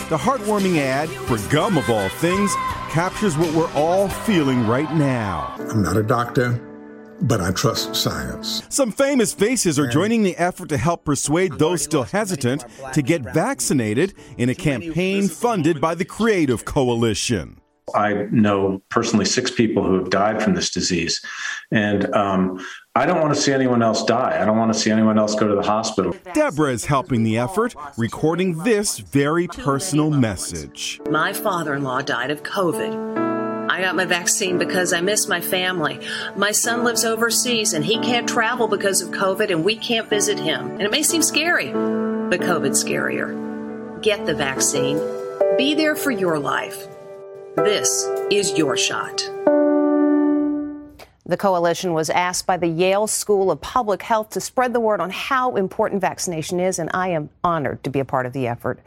The 0.09 0.17
heartwarming 0.17 0.77
ad, 0.77 1.09
for 1.09 1.37
gum 1.49 1.77
of 1.77 1.89
all 1.89 2.07
things, 2.09 2.53
captures 2.89 3.37
what 3.37 3.53
we're 3.53 3.71
all 3.73 4.07
feeling 4.07 4.65
right 4.67 4.93
now. 4.93 5.55
I'm 5.59 5.81
not 5.81 5.97
a 5.97 6.03
doctor, 6.03 6.61
but 7.21 7.41
I 7.41 7.51
trust 7.51 7.95
science. 7.95 8.63
Some 8.69 8.91
famous 8.91 9.33
faces 9.33 9.77
are 9.79 9.87
joining 9.87 10.23
the 10.23 10.37
effort 10.37 10.69
to 10.69 10.77
help 10.77 11.03
persuade 11.03 11.53
those 11.53 11.81
still 11.81 12.03
hesitant 12.03 12.63
to 12.93 13.01
get 13.01 13.21
vaccinated 13.33 14.13
in 14.37 14.49
a 14.49 14.55
campaign 14.55 15.27
funded 15.27 15.81
by 15.81 15.95
the 15.95 16.05
Creative 16.05 16.63
Coalition. 16.63 17.59
I 17.95 18.27
know 18.31 18.81
personally 18.89 19.25
six 19.25 19.49
people 19.49 19.83
who 19.83 19.95
have 19.95 20.09
died 20.09 20.41
from 20.43 20.55
this 20.55 20.69
disease. 20.69 21.23
And 21.71 22.13
um, 22.13 22.65
I 22.95 23.05
don't 23.05 23.21
want 23.21 23.33
to 23.33 23.39
see 23.39 23.53
anyone 23.53 23.81
else 23.81 24.03
die. 24.03 24.41
I 24.41 24.45
don't 24.45 24.57
want 24.57 24.73
to 24.73 24.79
see 24.79 24.91
anyone 24.91 25.17
else 25.17 25.35
go 25.35 25.47
to 25.47 25.55
the 25.55 25.63
hospital. 25.63 26.15
Deborah 26.33 26.73
is 26.73 26.85
helping 26.85 27.23
the 27.23 27.37
effort, 27.37 27.75
recording 27.97 28.57
this 28.63 28.99
very 28.99 29.47
personal 29.47 30.09
message. 30.09 30.99
My 31.09 31.31
father 31.31 31.75
in 31.75 31.83
law 31.83 32.01
died 32.01 32.31
of 32.31 32.43
COVID. 32.43 33.27
I 33.69 33.81
got 33.81 33.95
my 33.95 34.05
vaccine 34.05 34.57
because 34.57 34.93
I 34.93 35.01
miss 35.01 35.27
my 35.27 35.41
family. 35.41 35.99
My 36.35 36.51
son 36.51 36.83
lives 36.83 37.05
overseas 37.05 37.73
and 37.73 37.85
he 37.85 37.99
can't 37.99 38.27
travel 38.27 38.67
because 38.67 39.01
of 39.01 39.09
COVID 39.09 39.51
and 39.51 39.63
we 39.63 39.75
can't 39.75 40.09
visit 40.09 40.39
him. 40.39 40.71
And 40.71 40.81
it 40.81 40.91
may 40.91 41.03
seem 41.03 41.21
scary, 41.21 41.71
but 41.71 42.41
COVID's 42.41 42.83
scarier. 42.83 44.01
Get 44.01 44.25
the 44.25 44.33
vaccine. 44.33 44.97
Be 45.57 45.75
there 45.75 45.95
for 45.95 46.11
your 46.11 46.39
life. 46.39 46.87
This 47.57 48.07
is 48.29 48.55
your 48.55 48.77
shot. 48.77 49.17
The 51.25 51.37
coalition 51.37 51.91
was 51.91 52.11
asked 52.11 52.45
by 52.45 52.55
the 52.57 52.67
Yale 52.67 53.07
School 53.07 53.49
of 53.49 53.59
Public 53.61 54.03
Health 54.03 54.29
to 54.29 54.39
spread 54.39 54.73
the 54.73 54.79
word 54.79 55.01
on 55.01 55.09
how 55.09 55.55
important 55.55 55.99
vaccination 55.99 56.59
is, 56.59 56.77
and 56.77 56.91
I 56.93 57.07
am 57.09 57.31
honored 57.43 57.83
to 57.83 57.89
be 57.89 57.99
a 57.99 58.05
part 58.05 58.27
of 58.27 58.33
the 58.33 58.45
effort. 58.45 58.79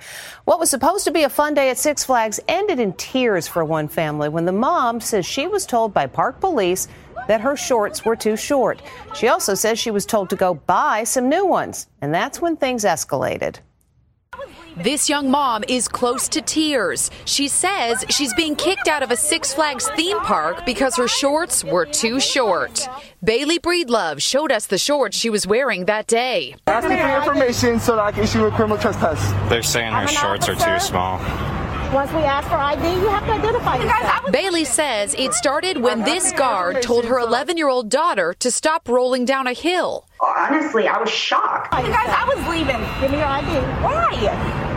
What 0.45 0.61
was 0.61 0.71
supposed 0.71 1.05
to 1.07 1.11
be 1.11 1.25
a 1.25 1.29
fun 1.29 1.55
day 1.55 1.71
at 1.71 1.79
Six 1.79 2.05
Flags 2.05 2.39
ended 2.47 2.79
in 2.79 2.93
tears 2.93 3.49
for 3.49 3.65
one 3.65 3.89
family 3.89 4.29
when 4.29 4.45
the 4.45 4.53
mom 4.53 5.01
says 5.01 5.27
she 5.27 5.49
was 5.49 5.67
told 5.67 5.93
by 5.93 6.07
park 6.07 6.39
police 6.39 6.87
that 7.27 7.41
her 7.41 7.57
shorts 7.57 8.05
were 8.05 8.15
too 8.15 8.37
short. 8.37 8.81
She 9.17 9.27
also 9.27 9.55
says 9.55 9.81
she 9.81 9.91
was 9.91 10.07
told 10.07 10.31
to 10.31 10.37
go 10.37 10.55
buy 10.55 11.03
some 11.03 11.29
new 11.29 11.45
ones, 11.45 11.89
and 12.01 12.15
that's 12.15 12.41
when 12.41 12.57
things 12.57 12.85
escalated. 12.85 13.57
This 14.83 15.11
young 15.11 15.31
mom 15.31 15.63
is 15.69 15.89
close 15.89 16.27
to 16.31 16.41
tears. 16.41 17.11
She 17.27 17.49
says 17.49 18.03
she's 18.09 18.33
being 18.33 18.57
kicked 18.57 18.89
out 18.89 19.03
of 19.03 19.11
a 19.11 19.17
Six 19.17 19.53
Flags 19.53 19.91
theme 19.91 20.19
park 20.21 20.65
because 20.65 20.97
her 20.97 21.07
shorts 21.07 21.63
were 21.63 21.85
too 21.85 22.19
short. 22.19 22.89
Bailey 23.23 23.59
Breedlove 23.59 24.23
showed 24.23 24.51
us 24.51 24.69
the 24.69 24.79
shorts 24.79 25.19
she 25.19 25.29
was 25.29 25.47
wearing 25.47 25.85
that 25.85 26.07
day. 26.07 26.55
Asking 26.67 26.97
for 26.97 27.17
information 27.19 27.79
so 27.79 27.97
that 27.97 28.03
I 28.03 28.13
can 28.13 28.25
issue 28.25 28.43
a 28.47 28.51
criminal 28.53 28.79
trespass. 28.79 29.21
They're 29.51 29.63
saying 29.63 29.93
her 29.93 30.09
shorts 30.09 30.49
are 30.49 30.55
too 30.55 30.81
small. 30.81 31.19
Once 31.93 32.11
we 32.13 32.21
ask 32.21 32.49
for 32.49 32.55
ID, 32.55 32.81
you 33.03 33.09
have 33.09 33.27
to 33.27 33.33
identify 33.33 33.77
yourself. 33.77 34.33
Bailey 34.33 34.65
says 34.65 35.15
it 35.19 35.35
started 35.35 35.77
when 35.77 36.05
this 36.05 36.33
guard 36.33 36.81
told 36.81 37.05
her 37.05 37.19
11 37.19 37.59
year 37.59 37.69
old 37.69 37.91
daughter 37.91 38.33
to 38.39 38.51
stop 38.51 38.89
rolling 38.89 39.27
down 39.27 39.47
a 39.47 39.53
hill. 39.53 40.07
Honestly, 40.25 40.89
I 40.89 40.99
was 40.99 41.11
shocked. 41.11 41.75
You 41.75 41.93
guys, 41.93 42.09
I 42.09 42.25
was 42.33 42.49
leaving. 42.49 42.81
Give 43.01 43.11
me 43.11 43.19
your 43.19 43.27
ID. 43.27 43.83
Why? 43.83 44.70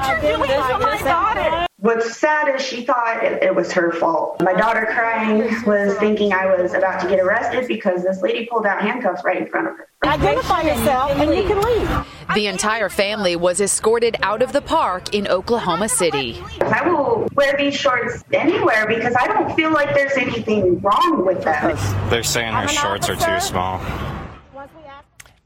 Look 0.00 0.08
at 0.08 0.22
this. 0.22 0.38
Look 0.38 0.48
at 0.50 0.58
what 0.58 0.70
you're 0.70 0.78
doing 0.78 0.98
to 0.98 1.04
my 1.04 1.10
daughter. 1.10 1.66
What's 1.80 2.16
sad 2.18 2.54
is 2.54 2.62
she 2.62 2.84
thought 2.84 3.24
it, 3.24 3.42
it 3.42 3.54
was 3.54 3.72
her 3.72 3.90
fault. 3.92 4.42
My 4.42 4.52
daughter 4.52 4.86
crying 4.90 5.38
was 5.64 5.96
thinking 5.96 6.30
I 6.30 6.54
was 6.54 6.74
about 6.74 7.00
to 7.00 7.08
get 7.08 7.20
arrested 7.20 7.66
because 7.68 8.02
this 8.02 8.20
lady 8.20 8.44
pulled 8.44 8.66
out 8.66 8.82
handcuffs 8.82 9.24
right 9.24 9.38
in 9.38 9.48
front 9.48 9.68
of 9.68 9.76
her. 9.78 9.88
Identify 10.04 10.62
yourself 10.62 11.12
and 11.12 11.34
you 11.34 11.42
can 11.44 11.60
leave. 11.62 12.06
The 12.34 12.48
entire 12.48 12.90
family 12.90 13.34
was 13.34 13.62
escorted 13.62 14.16
out 14.22 14.42
of 14.42 14.52
the 14.52 14.60
park 14.60 15.14
in 15.14 15.26
Oklahoma 15.26 15.88
City. 15.88 16.42
I 16.60 16.86
will 16.86 17.26
wear 17.34 17.56
these 17.56 17.74
shorts 17.74 18.24
anywhere 18.30 18.86
because 18.86 19.14
I 19.18 19.26
don't 19.26 19.54
feel 19.56 19.72
like 19.72 19.94
there's 19.94 20.18
anything 20.18 20.80
wrong 20.80 21.24
with 21.24 21.42
them. 21.42 21.78
They're 22.10 22.22
saying 22.22 22.52
her 22.52 22.68
shorts 22.68 23.08
are 23.08 23.16
too 23.16 23.40
small. 23.40 23.78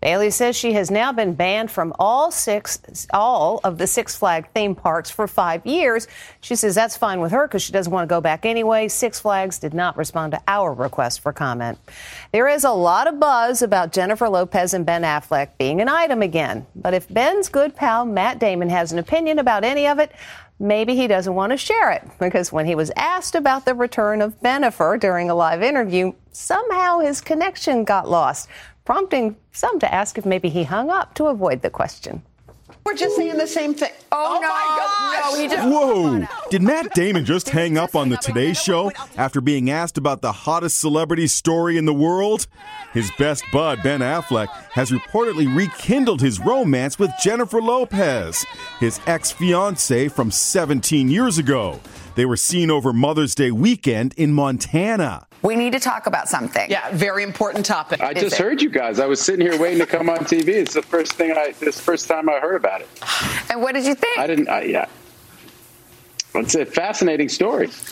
Bailey 0.04 0.30
says 0.30 0.54
she 0.54 0.74
has 0.74 0.90
now 0.90 1.12
been 1.12 1.32
banned 1.32 1.70
from 1.70 1.94
all 1.98 2.30
six, 2.30 3.06
all 3.14 3.58
of 3.64 3.78
the 3.78 3.86
Six 3.86 4.14
Flag 4.14 4.46
theme 4.52 4.74
parks 4.74 5.10
for 5.10 5.26
five 5.26 5.64
years. 5.64 6.06
She 6.42 6.56
says 6.56 6.74
that's 6.74 6.94
fine 6.94 7.20
with 7.20 7.32
her 7.32 7.48
because 7.48 7.62
she 7.62 7.72
doesn't 7.72 7.90
want 7.90 8.06
to 8.06 8.14
go 8.14 8.20
back 8.20 8.44
anyway. 8.44 8.88
Six 8.88 9.18
Flags 9.18 9.58
did 9.58 9.72
not 9.72 9.96
respond 9.96 10.32
to 10.32 10.42
our 10.46 10.74
request 10.74 11.20
for 11.20 11.32
comment. 11.32 11.78
There 12.32 12.46
is 12.48 12.64
a 12.64 12.70
lot 12.70 13.06
of 13.06 13.18
buzz 13.18 13.62
about 13.62 13.92
Jennifer 13.92 14.28
Lopez 14.28 14.74
and 14.74 14.84
Ben 14.84 15.04
Affleck 15.04 15.56
being 15.56 15.80
an 15.80 15.88
item 15.88 16.20
again. 16.20 16.66
But 16.76 16.92
if 16.92 17.08
Ben's 17.08 17.48
good 17.48 17.74
pal 17.74 18.04
Matt 18.04 18.38
Damon 18.38 18.68
has 18.68 18.92
an 18.92 18.98
opinion 18.98 19.38
about 19.38 19.64
any 19.64 19.86
of 19.86 19.98
it, 19.98 20.12
maybe 20.58 20.94
he 20.94 21.06
doesn't 21.06 21.34
want 21.34 21.52
to 21.52 21.56
share 21.56 21.92
it 21.92 22.06
because 22.18 22.52
when 22.52 22.66
he 22.66 22.74
was 22.74 22.92
asked 22.94 23.34
about 23.34 23.64
the 23.64 23.74
return 23.74 24.20
of 24.20 24.38
Bennifer 24.42 25.00
during 25.00 25.30
a 25.30 25.34
live 25.34 25.62
interview, 25.62 26.12
somehow 26.30 26.98
his 26.98 27.22
connection 27.22 27.84
got 27.84 28.08
lost, 28.08 28.48
prompting 28.84 29.36
some 29.52 29.78
to 29.80 29.92
ask 29.92 30.18
if 30.18 30.26
maybe 30.26 30.48
he 30.48 30.64
hung 30.64 30.90
up 30.90 31.14
to 31.14 31.26
avoid 31.26 31.62
the 31.62 31.70
question. 31.70 32.22
We're 32.84 32.94
just 32.94 33.16
saying 33.16 33.38
the 33.38 33.46
same 33.46 33.72
thing. 33.72 33.92
Oh, 34.12 34.36
oh 34.36 35.30
no, 35.30 35.30
no, 35.30 35.40
he 35.40 35.48
just. 35.48 35.68
Whoa! 35.68 36.26
Did 36.50 36.62
Matt 36.62 36.94
Damon 36.94 37.24
just 37.24 37.48
hang 37.48 37.78
up 37.78 37.94
on 37.94 38.10
the 38.10 38.18
Today 38.18 38.52
Show 38.52 38.92
after 39.16 39.40
being 39.40 39.70
asked 39.70 39.96
about 39.96 40.20
the 40.20 40.32
hottest 40.32 40.78
celebrity 40.78 41.26
story 41.26 41.78
in 41.78 41.86
the 41.86 41.94
world? 41.94 42.46
His 42.92 43.10
best 43.18 43.44
bud, 43.52 43.82
Ben 43.82 44.00
Affleck, 44.00 44.48
has 44.72 44.90
reportedly 44.90 45.54
rekindled 45.54 46.20
his 46.20 46.40
romance 46.40 46.98
with 46.98 47.10
Jennifer 47.22 47.60
Lopez, 47.60 48.44
his 48.80 49.00
ex 49.06 49.30
fiancee 49.30 50.08
from 50.08 50.30
17 50.30 51.08
years 51.08 51.38
ago. 51.38 51.80
They 52.14 52.24
were 52.24 52.36
seen 52.36 52.70
over 52.70 52.92
Mother's 52.92 53.34
Day 53.34 53.50
weekend 53.50 54.14
in 54.16 54.32
Montana. 54.32 55.26
We 55.42 55.56
need 55.56 55.72
to 55.72 55.80
talk 55.80 56.06
about 56.06 56.28
something. 56.28 56.70
Yeah, 56.70 56.90
very 56.92 57.22
important 57.22 57.66
topic. 57.66 58.00
I 58.00 58.14
just 58.14 58.36
heard 58.36 58.62
you 58.62 58.70
guys. 58.70 58.98
I 58.98 59.06
was 59.06 59.20
sitting 59.20 59.44
here 59.44 59.60
waiting 59.60 59.80
to 59.80 59.86
come 59.86 60.08
on 60.08 60.18
TV. 60.18 60.48
It's 60.48 60.74
the 60.74 60.82
first 60.82 61.12
thing 61.14 61.32
I. 61.32 61.52
This 61.60 61.80
first 61.80 62.08
time 62.08 62.28
I 62.28 62.38
heard 62.38 62.56
about 62.56 62.80
it. 62.80 62.88
And 63.50 63.60
what 63.60 63.74
did 63.74 63.84
you 63.84 63.94
think? 63.94 64.18
I 64.18 64.26
didn't. 64.26 64.48
I, 64.48 64.62
yeah. 64.62 64.86
It's 66.36 66.54
a 66.54 66.64
fascinating 66.64 67.28
story. 67.28 67.68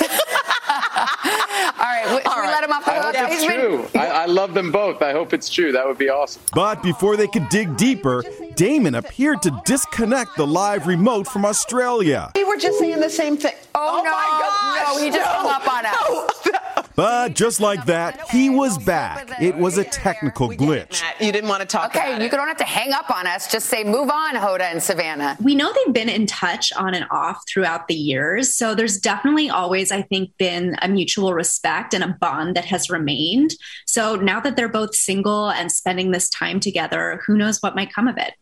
All 1.93 2.13
right, 2.15 2.23
should 2.23 2.41
we 2.41 2.47
let 2.47 2.65
him 2.65 2.73
off 2.73 2.85
the 2.85 2.93
I 2.93 3.01
hook? 3.01 3.15
it's 3.19 3.45
true. 3.45 3.89
I, 3.95 4.07
I 4.07 4.27
love 4.27 4.55
them 4.55 4.73
both. 4.73 5.03
I 5.03 5.13
hope 5.13 5.33
it's 5.33 5.49
true. 5.49 5.73
That 5.73 5.87
would 5.87 5.99
be 5.99 6.09
awesome. 6.09 6.43
But 6.53 6.83
before 6.83 7.17
they 7.17 7.27
could 7.29 7.49
dig 7.49 7.77
deeper, 7.77 8.25
Damon 8.55 8.95
appeared 8.95 9.43
to 9.43 9.63
disconnect 9.65 10.37
the 10.37 10.47
live 10.47 10.87
remote 10.87 11.27
from 11.27 11.45
Australia. 11.45 12.31
We 12.35 12.45
were 12.45 12.57
just 12.57 12.79
saying 12.79 13.01
the 13.01 13.11
same 13.11 13.37
thing. 13.37 13.55
Oh, 13.75 14.01
oh 14.01 14.05
no, 14.05 14.99
no, 14.99 15.05
he 15.05 15.11
just 15.11 15.29
hung 15.29 15.47
up 15.47 15.67
on 15.67 15.87
us. 15.87 16.49
But 16.95 17.35
just 17.35 17.61
like 17.61 17.87
that, 17.87 18.29
he 18.31 18.51
was 18.51 18.79
back. 18.79 19.31
It 19.41 19.57
was 19.57 19.79
a 19.79 19.85
technical 19.85 20.49
glitch. 20.51 21.03
You 21.21 21.33
didn't 21.33 21.49
want 21.49 21.61
to 21.61 21.67
talk 21.67 21.95
Okay, 21.95 22.23
you 22.23 22.31
don't 22.31 22.49
have 22.49 22.57
to 22.59 22.65
hang 22.65 22.93
up 22.93 23.11
on 23.11 23.27
us. 23.27 23.51
Just 23.51 23.67
say, 23.67 23.85
move 23.85 24.11
on, 24.11 24.35
Hoda 24.35 24.63
and 24.63 24.83
Savannah. 24.83 25.37
We 25.41 25.55
know 25.55 25.73
they've 25.73 25.95
been 25.95 26.09
in 26.09 26.27
touch 26.27 26.73
on 26.75 26.95
and 26.95 27.07
off 27.11 27.43
throughout 27.49 27.89
the 27.89 27.95
years. 27.95 28.55
So 28.57 28.75
there's 28.75 28.99
definitely 28.99 29.51
always, 29.51 29.91
I 29.91 30.03
think, 30.03 30.31
been 30.39 30.77
a 30.83 30.89
mutual 30.89 31.35
respect 31.35 31.95
and 31.95 32.05
a 32.05 32.17
bond 32.21 32.57
that 32.57 32.65
has 32.67 32.91
remained. 32.91 33.55
So 33.87 34.17
now 34.17 34.41
that 34.41 34.57
they're 34.57 34.69
both 34.69 34.95
single 34.95 35.51
and 35.51 35.71
spending 35.71 36.11
this 36.11 36.29
time 36.29 36.61
together, 36.61 37.21
who 37.27 37.37
knows 37.37 37.61
what 37.61 37.75
might 37.75 37.93
come 37.93 38.09
of 38.09 38.17
it. 38.19 38.35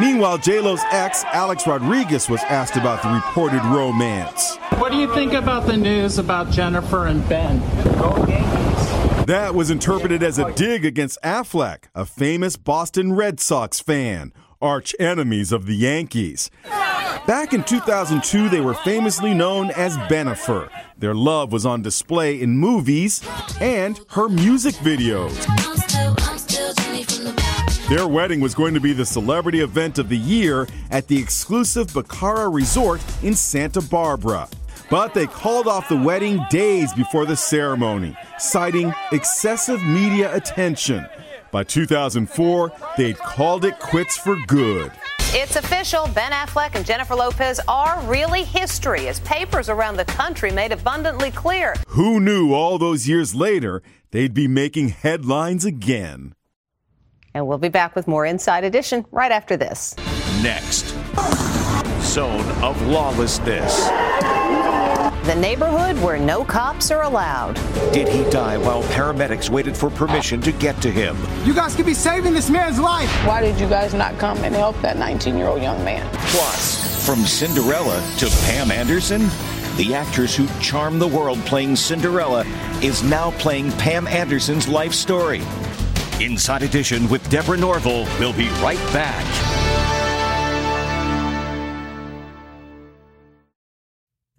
Meanwhile, 0.00 0.38
JLo's 0.38 0.82
ex, 0.90 1.24
Alex 1.24 1.66
Rodriguez, 1.66 2.28
was 2.28 2.42
asked 2.44 2.76
about 2.76 3.02
the 3.02 3.10
reported 3.10 3.62
romance. 3.64 4.56
What 4.78 4.90
do 4.90 4.98
you 4.98 5.12
think 5.14 5.34
about 5.34 5.66
the 5.66 5.76
news 5.76 6.18
about 6.18 6.50
Jennifer 6.50 7.06
and 7.06 7.26
Ben? 7.28 7.60
That 9.26 9.54
was 9.54 9.70
interpreted 9.70 10.22
as 10.22 10.38
a 10.38 10.52
dig 10.52 10.84
against 10.84 11.18
Affleck, 11.22 11.84
a 11.94 12.04
famous 12.04 12.56
Boston 12.56 13.12
Red 13.12 13.38
Sox 13.38 13.80
fan, 13.80 14.32
arch 14.60 14.94
enemies 14.98 15.52
of 15.52 15.66
the 15.66 15.74
Yankees. 15.76 16.50
Back 17.24 17.52
in 17.52 17.62
2002, 17.62 18.48
they 18.48 18.60
were 18.60 18.74
famously 18.74 19.32
known 19.32 19.70
as 19.70 19.96
Bennifer. 19.96 20.68
Their 20.98 21.14
love 21.14 21.52
was 21.52 21.64
on 21.64 21.82
display 21.82 22.40
in 22.40 22.58
movies 22.58 23.22
and 23.60 24.00
her 24.10 24.28
music 24.28 24.74
videos. 24.76 25.38
Their 27.88 28.08
wedding 28.08 28.40
was 28.40 28.54
going 28.54 28.74
to 28.74 28.80
be 28.80 28.92
the 28.92 29.06
celebrity 29.06 29.60
event 29.60 29.98
of 29.98 30.08
the 30.08 30.18
year 30.18 30.66
at 30.90 31.06
the 31.06 31.18
exclusive 31.18 31.88
Bacara 31.88 32.52
Resort 32.52 33.00
in 33.22 33.34
Santa 33.34 33.80
Barbara. 33.82 34.48
But 34.92 35.14
they 35.14 35.26
called 35.26 35.68
off 35.68 35.88
the 35.88 35.96
wedding 35.96 36.44
days 36.50 36.92
before 36.92 37.24
the 37.24 37.34
ceremony, 37.34 38.14
citing 38.38 38.92
excessive 39.10 39.82
media 39.82 40.36
attention. 40.36 41.06
By 41.50 41.64
2004, 41.64 42.70
they'd 42.98 43.16
called 43.16 43.64
it 43.64 43.78
quits 43.78 44.18
for 44.18 44.36
good. 44.46 44.92
It's 45.32 45.56
official. 45.56 46.08
Ben 46.08 46.32
Affleck 46.32 46.74
and 46.74 46.84
Jennifer 46.84 47.14
Lopez 47.14 47.58
are 47.66 48.02
really 48.02 48.44
history, 48.44 49.08
as 49.08 49.20
papers 49.20 49.70
around 49.70 49.96
the 49.96 50.04
country 50.04 50.52
made 50.52 50.72
abundantly 50.72 51.30
clear. 51.30 51.74
Who 51.88 52.20
knew 52.20 52.52
all 52.52 52.76
those 52.76 53.08
years 53.08 53.34
later 53.34 53.82
they'd 54.10 54.34
be 54.34 54.46
making 54.46 54.90
headlines 54.90 55.64
again? 55.64 56.34
And 57.32 57.46
we'll 57.46 57.56
be 57.56 57.70
back 57.70 57.96
with 57.96 58.06
more 58.06 58.26
Inside 58.26 58.64
Edition 58.64 59.06
right 59.10 59.32
after 59.32 59.56
this. 59.56 59.96
Next, 60.42 60.88
Zone 62.02 62.46
of 62.62 62.78
Lawlessness. 62.88 63.88
The 65.22 65.36
neighborhood 65.36 65.96
where 66.02 66.18
no 66.18 66.42
cops 66.42 66.90
are 66.90 67.04
allowed. 67.04 67.54
Did 67.92 68.08
he 68.08 68.28
die 68.28 68.58
while 68.58 68.82
paramedics 68.82 69.48
waited 69.48 69.76
for 69.76 69.88
permission 69.88 70.40
to 70.40 70.50
get 70.50 70.82
to 70.82 70.90
him? 70.90 71.16
You 71.44 71.54
guys 71.54 71.76
could 71.76 71.86
be 71.86 71.94
saving 71.94 72.34
this 72.34 72.50
man's 72.50 72.80
life. 72.80 73.08
Why 73.24 73.40
did 73.40 73.60
you 73.60 73.68
guys 73.68 73.94
not 73.94 74.18
come 74.18 74.36
and 74.38 74.52
help 74.52 74.80
that 74.80 74.98
19 74.98 75.38
year 75.38 75.46
old 75.46 75.62
young 75.62 75.84
man? 75.84 76.04
Plus, 76.26 77.06
from 77.06 77.20
Cinderella 77.20 78.02
to 78.18 78.26
Pam 78.46 78.72
Anderson, 78.72 79.20
the 79.76 79.94
actress 79.94 80.34
who 80.34 80.48
charmed 80.60 81.00
the 81.00 81.06
world 81.06 81.38
playing 81.46 81.76
Cinderella 81.76 82.44
is 82.82 83.04
now 83.04 83.30
playing 83.38 83.70
Pam 83.72 84.08
Anderson's 84.08 84.66
life 84.66 84.92
story. 84.92 85.42
Inside 86.18 86.64
Edition 86.64 87.08
with 87.08 87.28
Deborah 87.30 87.56
Norville 87.56 88.06
will 88.18 88.32
be 88.32 88.48
right 88.60 88.92
back. 88.92 89.61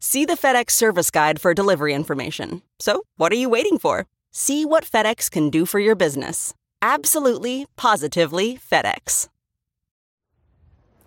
See 0.00 0.24
the 0.24 0.34
FedEx 0.34 0.70
service 0.70 1.10
guide 1.10 1.40
for 1.40 1.54
delivery 1.54 1.94
information. 1.94 2.62
So, 2.78 3.02
what 3.16 3.32
are 3.32 3.36
you 3.36 3.48
waiting 3.48 3.78
for? 3.78 4.06
See 4.30 4.64
what 4.64 4.84
FedEx 4.84 5.30
can 5.30 5.48
do 5.48 5.64
for 5.64 5.80
your 5.80 5.94
business. 5.94 6.54
Absolutely, 6.82 7.66
positively 7.76 8.58
FedEx. 8.58 9.28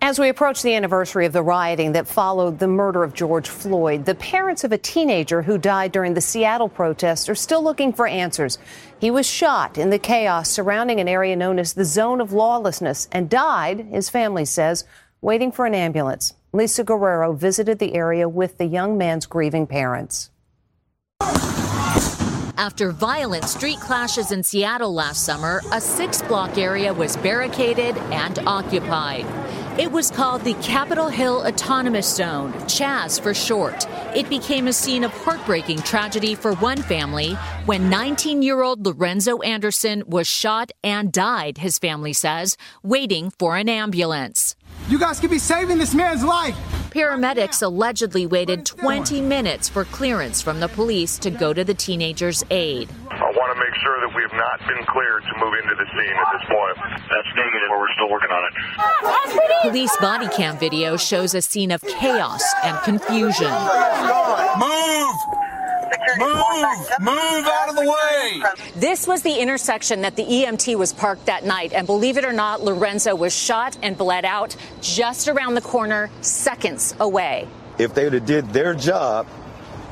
As 0.01 0.17
we 0.17 0.29
approach 0.29 0.61
the 0.61 0.73
anniversary 0.75 1.25
of 1.25 1.33
the 1.33 1.43
rioting 1.43 1.91
that 1.91 2.07
followed 2.07 2.57
the 2.57 2.69
murder 2.69 3.03
of 3.03 3.13
George 3.13 3.49
Floyd, 3.49 4.05
the 4.05 4.15
parents 4.15 4.63
of 4.63 4.71
a 4.71 4.77
teenager 4.77 5.41
who 5.41 5.57
died 5.57 5.91
during 5.91 6.13
the 6.13 6.21
Seattle 6.21 6.69
protests 6.69 7.27
are 7.27 7.35
still 7.35 7.61
looking 7.61 7.91
for 7.91 8.07
answers. 8.07 8.57
He 8.99 9.11
was 9.11 9.27
shot 9.27 9.77
in 9.77 9.89
the 9.89 9.99
chaos 9.99 10.49
surrounding 10.49 11.01
an 11.01 11.09
area 11.09 11.35
known 11.35 11.59
as 11.59 11.73
the 11.73 11.83
Zone 11.83 12.21
of 12.21 12.31
Lawlessness 12.31 13.09
and 13.11 13.29
died, 13.29 13.87
his 13.91 14.09
family 14.09 14.45
says, 14.45 14.85
waiting 15.21 15.51
for 15.51 15.65
an 15.65 15.75
ambulance. 15.75 16.33
Lisa 16.51 16.83
Guerrero 16.83 17.33
visited 17.33 17.77
the 17.77 17.93
area 17.93 18.27
with 18.27 18.57
the 18.57 18.65
young 18.65 18.97
man's 18.97 19.27
grieving 19.27 19.67
parents. 19.67 20.31
After 22.57 22.91
violent 22.91 23.45
street 23.45 23.79
clashes 23.79 24.31
in 24.31 24.43
Seattle 24.43 24.93
last 24.93 25.23
summer, 25.23 25.61
a 25.71 25.79
six 25.79 26.21
block 26.23 26.57
area 26.57 26.93
was 26.93 27.15
barricaded 27.17 27.95
and 28.11 28.37
occupied. 28.39 29.25
It 29.79 29.91
was 29.91 30.11
called 30.11 30.43
the 30.43 30.55
Capitol 30.55 31.07
Hill 31.07 31.47
Autonomous 31.47 32.13
Zone, 32.13 32.51
CHAZ 32.67 33.19
for 33.21 33.33
short. 33.33 33.87
It 34.13 34.27
became 34.27 34.67
a 34.67 34.73
scene 34.73 35.05
of 35.05 35.11
heartbreaking 35.11 35.83
tragedy 35.83 36.35
for 36.35 36.53
one 36.55 36.81
family 36.81 37.35
when 37.65 37.89
19 37.89 38.41
year 38.41 38.61
old 38.61 38.85
Lorenzo 38.85 39.39
Anderson 39.39 40.03
was 40.05 40.27
shot 40.27 40.71
and 40.83 41.13
died, 41.13 41.59
his 41.59 41.79
family 41.79 42.11
says, 42.11 42.57
waiting 42.83 43.29
for 43.29 43.55
an 43.55 43.69
ambulance. 43.69 44.48
You 44.89 44.97
guys 44.97 45.19
could 45.19 45.29
be 45.29 45.37
saving 45.37 45.77
this 45.77 45.93
man's 45.93 46.23
life. 46.23 46.57
Paramedics 46.89 47.61
allegedly 47.61 48.25
waited 48.25 48.65
20 48.65 49.21
minutes 49.21 49.69
for 49.69 49.85
clearance 49.85 50.41
from 50.41 50.59
the 50.59 50.67
police 50.67 51.19
to 51.19 51.29
go 51.29 51.53
to 51.53 51.63
the 51.63 51.75
teenager's 51.75 52.43
aid. 52.49 52.89
I 53.11 53.21
want 53.21 53.55
to 53.55 53.59
make 53.59 53.75
sure 53.83 53.99
that 54.01 54.11
we 54.15 54.23
have 54.23 54.33
not 54.33 54.59
been 54.67 54.83
cleared 54.87 55.21
to 55.21 55.45
move 55.45 55.53
into 55.61 55.75
the 55.75 55.85
scene 55.93 56.17
at 56.17 56.27
this 56.33 56.41
point. 56.49 56.77
That's 57.07 57.27
negative, 57.35 57.69
but 57.69 57.77
we're 57.77 57.93
still 57.93 58.09
working 58.09 58.31
on 58.31 58.43
it. 58.49 59.61
Police 59.61 59.95
body 59.97 60.27
cam 60.29 60.57
video 60.57 60.97
shows 60.97 61.35
a 61.35 61.41
scene 61.43 61.69
of 61.69 61.83
chaos 61.83 62.41
and 62.63 62.75
confusion. 62.81 63.51
Move! 64.57 65.38
Move! 66.17 66.89
Move 67.01 67.45
out 67.45 67.69
of 67.69 67.75
the 67.75 67.83
way! 67.85 68.41
This 68.75 69.07
was 69.07 69.21
the 69.21 69.39
intersection 69.39 70.01
that 70.01 70.15
the 70.15 70.25
EMT 70.25 70.75
was 70.77 70.93
parked 70.93 71.25
that 71.25 71.43
night, 71.43 71.73
and 71.73 71.85
believe 71.85 72.17
it 72.17 72.25
or 72.25 72.33
not, 72.33 72.61
Lorenzo 72.61 73.15
was 73.15 73.35
shot 73.35 73.77
and 73.83 73.97
bled 73.97 74.25
out 74.25 74.55
just 74.81 75.27
around 75.27 75.55
the 75.55 75.61
corner, 75.61 76.09
seconds 76.21 76.95
away. 76.99 77.47
If 77.77 77.93
they 77.93 78.05
would 78.05 78.13
have 78.13 78.25
did 78.25 78.49
their 78.49 78.73
job, 78.73 79.27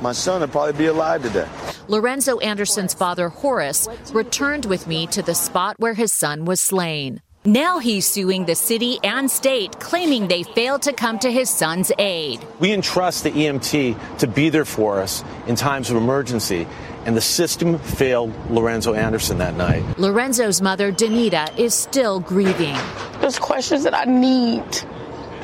my 0.02 0.12
son 0.12 0.42
would 0.42 0.52
probably 0.52 0.74
be 0.74 0.88
alive 0.88 1.24
today. 1.24 1.48
Lorenzo 1.88 2.38
Anderson's 2.40 2.94
father, 2.94 3.30
Horace, 3.30 3.88
returned 4.12 4.66
with 4.66 4.88
me 4.88 5.08
to 5.08 5.22
the 5.22 5.34
spot 5.34 5.76
where 5.80 5.94
his 5.94 6.12
son 6.12 6.46
was 6.46 6.60
slain. 6.60 7.22
Now 7.48 7.80
he's 7.80 8.06
suing 8.06 8.44
the 8.44 8.56
city 8.56 9.00
and 9.06 9.32
state, 9.32 9.80
claiming 9.80 10.28
they 10.28 10.44
failed 10.44 10.82
to 10.82 10.92
come 10.92 11.18
to 11.20 11.32
his 11.32 11.50
son's 11.50 11.94
aid. 11.98 12.46
We 12.60 12.74
entrust 12.74 13.24
the 13.24 13.32
EMT 13.32 14.18
to 14.18 14.28
be 14.28 14.50
there 14.50 14.66
for 14.66 15.00
us 15.00 15.24
in 15.48 15.56
times 15.56 15.90
of 15.90 15.96
emergency, 15.96 16.68
and 17.06 17.16
the 17.16 17.22
system 17.22 17.80
failed 17.80 18.34
Lorenzo 18.50 18.96
Anderson 18.96 19.38
that 19.38 19.56
night. 19.56 19.98
Lorenzo's 19.98 20.62
mother, 20.62 20.92
Danita, 20.92 21.58
is 21.58 21.74
still 21.74 22.20
grieving. 22.20 22.76
There's 23.22 23.40
questions 23.40 23.86
that 23.86 23.94
I 23.94 24.04
need 24.04 24.66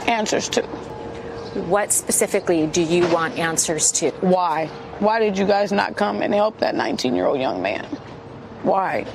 answers 0.06 0.50
to. 0.50 0.63
What 1.70 1.94
specifically 1.94 2.68
do 2.68 2.82
you 2.82 3.08
want 3.13 3.39
answers 3.39 3.94
to? 3.94 4.12
Why? 4.20 4.66
Why 5.00 5.20
did 5.20 5.38
you 5.38 5.46
guys 5.46 5.72
not 5.72 5.96
come 5.96 6.22
and 6.22 6.34
help 6.34 6.58
that 6.58 6.76
19 6.76 7.16
year 7.16 7.28
old 7.28 7.39
young 7.39 7.62
man? 7.62 7.86
Why? 8.63 9.06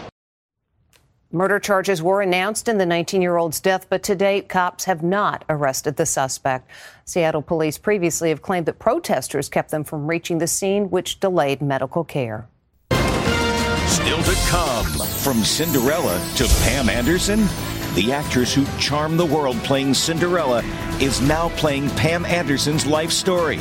Murder 1.31 1.59
charges 1.59 2.03
were 2.03 2.23
announced 2.23 2.69
in 2.69 2.79
the 2.79 2.87
19 2.87 3.21
year 3.21 3.37
old's 3.37 3.61
death, 3.61 3.87
but 3.91 4.03
to 4.05 4.15
date, 4.15 4.49
cops 4.49 4.85
have 4.87 5.03
not 5.03 5.45
arrested 5.51 5.97
the 5.97 6.07
suspect. 6.07 6.71
Seattle 7.05 7.43
police 7.43 7.77
previously 7.77 8.31
have 8.31 8.41
claimed 8.41 8.65
that 8.65 8.79
protesters 8.79 9.51
kept 9.51 9.71
them 9.71 9.85
from 9.85 10.07
reaching 10.07 10.39
the 10.39 10.47
scene, 10.47 10.89
which 10.89 11.21
delayed 11.21 11.61
medical 11.61 12.03
care. 12.03 12.49
Still 12.91 14.23
to 14.23 14.37
come, 14.49 14.87
from 15.23 15.45
Cinderella 15.45 16.19
to 16.37 16.47
Pam 16.63 16.89
Anderson, 16.89 17.41
the 17.95 18.11
actress 18.11 18.55
who 18.55 18.65
charmed 18.79 19.21
the 19.21 19.27
world 19.27 19.57
playing 19.65 19.93
Cinderella 19.93 20.63
is 20.99 21.21
now 21.21 21.51
playing 21.51 21.91
Pam 21.91 22.25
Anderson's 22.25 22.87
life 22.87 23.11
story. 23.13 23.61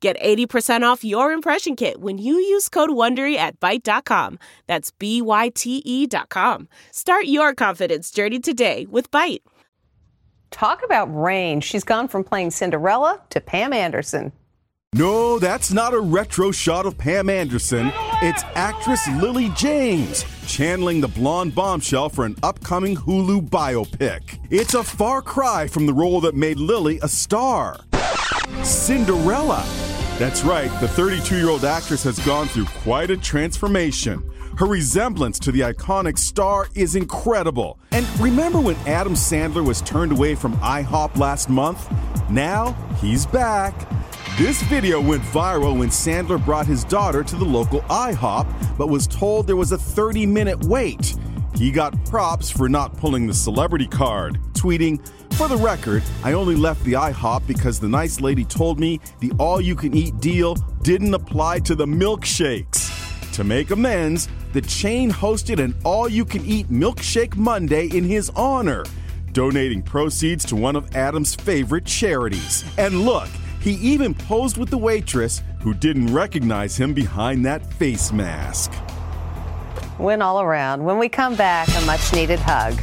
Get 0.00 0.20
80% 0.20 0.82
off 0.82 1.04
your 1.04 1.32
impression 1.32 1.74
kit 1.74 2.00
when 2.00 2.18
you 2.18 2.34
use 2.34 2.68
code 2.68 2.90
WONDERY 2.90 3.36
at 3.36 3.58
Byte.com. 3.60 4.38
That's 4.66 4.90
B-Y-T-E 4.90 6.06
dot 6.06 6.28
com. 6.28 6.68
Start 6.92 7.26
your 7.26 7.54
confidence 7.54 8.10
journey 8.10 8.38
today 8.38 8.86
with 8.90 9.10
Byte. 9.10 9.40
Talk 10.50 10.84
about 10.84 11.06
range. 11.06 11.64
She's 11.64 11.84
gone 11.84 12.08
from 12.08 12.24
playing 12.24 12.50
Cinderella 12.50 13.22
to 13.30 13.40
Pam 13.40 13.72
Anderson. 13.72 14.32
No, 14.96 15.38
that's 15.38 15.72
not 15.74 15.92
a 15.92 16.00
retro 16.00 16.50
shot 16.50 16.86
of 16.86 16.96
Pam 16.96 17.28
Anderson. 17.28 17.92
It's 18.22 18.42
actress 18.54 19.06
Lily 19.20 19.50
James 19.50 20.24
channeling 20.46 21.02
the 21.02 21.08
blonde 21.08 21.54
bombshell 21.54 22.08
for 22.08 22.24
an 22.24 22.34
upcoming 22.42 22.96
Hulu 22.96 23.50
biopic. 23.50 24.38
It's 24.50 24.72
a 24.72 24.82
far 24.82 25.20
cry 25.20 25.66
from 25.66 25.84
the 25.84 25.92
role 25.92 26.22
that 26.22 26.34
made 26.34 26.58
Lily 26.58 26.98
a 27.02 27.08
star. 27.08 27.78
Cinderella. 28.62 29.62
That's 30.18 30.44
right, 30.44 30.70
the 30.80 30.88
32 30.88 31.36
year 31.36 31.50
old 31.50 31.66
actress 31.66 32.02
has 32.04 32.18
gone 32.20 32.48
through 32.48 32.64
quite 32.64 33.10
a 33.10 33.18
transformation. 33.18 34.22
Her 34.56 34.64
resemblance 34.64 35.38
to 35.40 35.52
the 35.52 35.60
iconic 35.60 36.16
star 36.16 36.68
is 36.74 36.96
incredible. 36.96 37.78
And 37.90 38.08
remember 38.18 38.60
when 38.60 38.76
Adam 38.86 39.12
Sandler 39.12 39.66
was 39.66 39.82
turned 39.82 40.12
away 40.12 40.34
from 40.34 40.56
IHOP 40.58 41.18
last 41.18 41.50
month? 41.50 41.86
Now 42.30 42.72
he's 42.98 43.26
back. 43.26 43.74
This 44.38 44.62
video 44.64 45.00
went 45.00 45.22
viral 45.22 45.78
when 45.78 45.88
Sandler 45.88 46.44
brought 46.44 46.66
his 46.66 46.84
daughter 46.84 47.24
to 47.24 47.36
the 47.36 47.44
local 47.46 47.80
IHOP, 47.88 48.76
but 48.76 48.90
was 48.90 49.06
told 49.06 49.46
there 49.46 49.56
was 49.56 49.72
a 49.72 49.78
30 49.78 50.26
minute 50.26 50.62
wait. 50.66 51.16
He 51.54 51.70
got 51.70 52.04
props 52.04 52.50
for 52.50 52.68
not 52.68 52.94
pulling 52.98 53.26
the 53.26 53.32
celebrity 53.32 53.86
card, 53.86 54.38
tweeting, 54.52 55.00
For 55.36 55.48
the 55.48 55.56
record, 55.56 56.02
I 56.22 56.34
only 56.34 56.54
left 56.54 56.84
the 56.84 56.92
IHOP 56.92 57.46
because 57.46 57.80
the 57.80 57.88
nice 57.88 58.20
lady 58.20 58.44
told 58.44 58.78
me 58.78 59.00
the 59.20 59.32
all 59.38 59.58
you 59.58 59.74
can 59.74 59.94
eat 59.94 60.18
deal 60.18 60.54
didn't 60.82 61.14
apply 61.14 61.60
to 61.60 61.74
the 61.74 61.86
milkshakes. 61.86 63.32
To 63.36 63.42
make 63.42 63.70
amends, 63.70 64.28
the 64.52 64.60
chain 64.60 65.10
hosted 65.10 65.64
an 65.64 65.74
all 65.82 66.10
you 66.10 66.26
can 66.26 66.44
eat 66.44 66.68
milkshake 66.68 67.36
Monday 67.36 67.86
in 67.86 68.04
his 68.04 68.28
honor, 68.36 68.84
donating 69.32 69.82
proceeds 69.82 70.44
to 70.44 70.56
one 70.56 70.76
of 70.76 70.94
Adam's 70.94 71.34
favorite 71.34 71.86
charities. 71.86 72.66
And 72.76 73.00
look, 73.06 73.30
he 73.66 73.72
even 73.72 74.14
posed 74.14 74.56
with 74.58 74.70
the 74.70 74.78
waitress 74.78 75.42
who 75.58 75.74
didn't 75.74 76.14
recognize 76.14 76.76
him 76.76 76.94
behind 76.94 77.44
that 77.44 77.68
face 77.74 78.12
mask. 78.12 78.72
Win 79.98 80.22
all 80.22 80.40
around. 80.40 80.84
When 80.84 80.98
we 80.98 81.08
come 81.08 81.34
back, 81.34 81.66
a 81.76 81.84
much 81.84 82.12
needed 82.12 82.38
hug. 82.38 82.74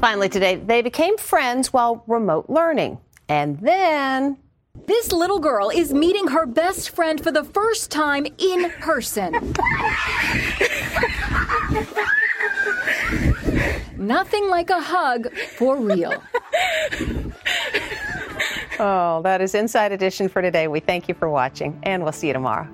Finally, 0.00 0.28
today, 0.28 0.56
they 0.56 0.82
became 0.82 1.16
friends 1.16 1.72
while 1.72 2.02
remote 2.08 2.46
learning. 2.50 2.98
And 3.28 3.60
then. 3.60 4.38
This 4.86 5.12
little 5.12 5.38
girl 5.38 5.70
is 5.70 5.94
meeting 5.94 6.26
her 6.28 6.46
best 6.46 6.90
friend 6.90 7.22
for 7.22 7.30
the 7.30 7.44
first 7.44 7.92
time 7.92 8.26
in 8.38 8.70
person. 8.80 9.54
Nothing 14.00 14.48
like 14.48 14.70
a 14.70 14.80
hug 14.80 15.32
for 15.56 15.76
real. 15.76 16.22
Oh, 18.82 19.20
that 19.24 19.42
is 19.42 19.54
Inside 19.54 19.92
Edition 19.92 20.26
for 20.30 20.40
today. 20.40 20.66
We 20.66 20.80
thank 20.80 21.06
you 21.06 21.12
for 21.14 21.28
watching, 21.28 21.78
and 21.82 22.02
we'll 22.02 22.12
see 22.12 22.28
you 22.28 22.32
tomorrow. 22.32 22.66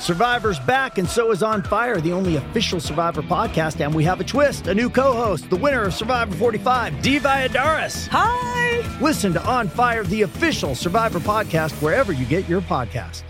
Survivor's 0.00 0.58
back, 0.60 0.96
and 0.96 1.06
so 1.06 1.30
is 1.30 1.42
On 1.42 1.62
Fire, 1.62 2.00
the 2.00 2.12
only 2.12 2.36
official 2.36 2.80
Survivor 2.80 3.20
podcast. 3.20 3.84
And 3.84 3.94
we 3.94 4.02
have 4.04 4.18
a 4.20 4.24
twist 4.24 4.66
a 4.66 4.74
new 4.74 4.88
co 4.88 5.12
host, 5.12 5.50
the 5.50 5.56
winner 5.56 5.82
of 5.82 5.92
Survivor 5.92 6.34
45, 6.36 7.02
Dee 7.02 7.18
Valladares. 7.18 8.08
Hi! 8.10 8.98
Listen 9.02 9.34
to 9.34 9.44
On 9.46 9.68
Fire, 9.68 10.04
the 10.04 10.22
official 10.22 10.74
Survivor 10.74 11.20
podcast, 11.20 11.72
wherever 11.82 12.14
you 12.14 12.24
get 12.24 12.48
your 12.48 12.62
podcast. 12.62 13.24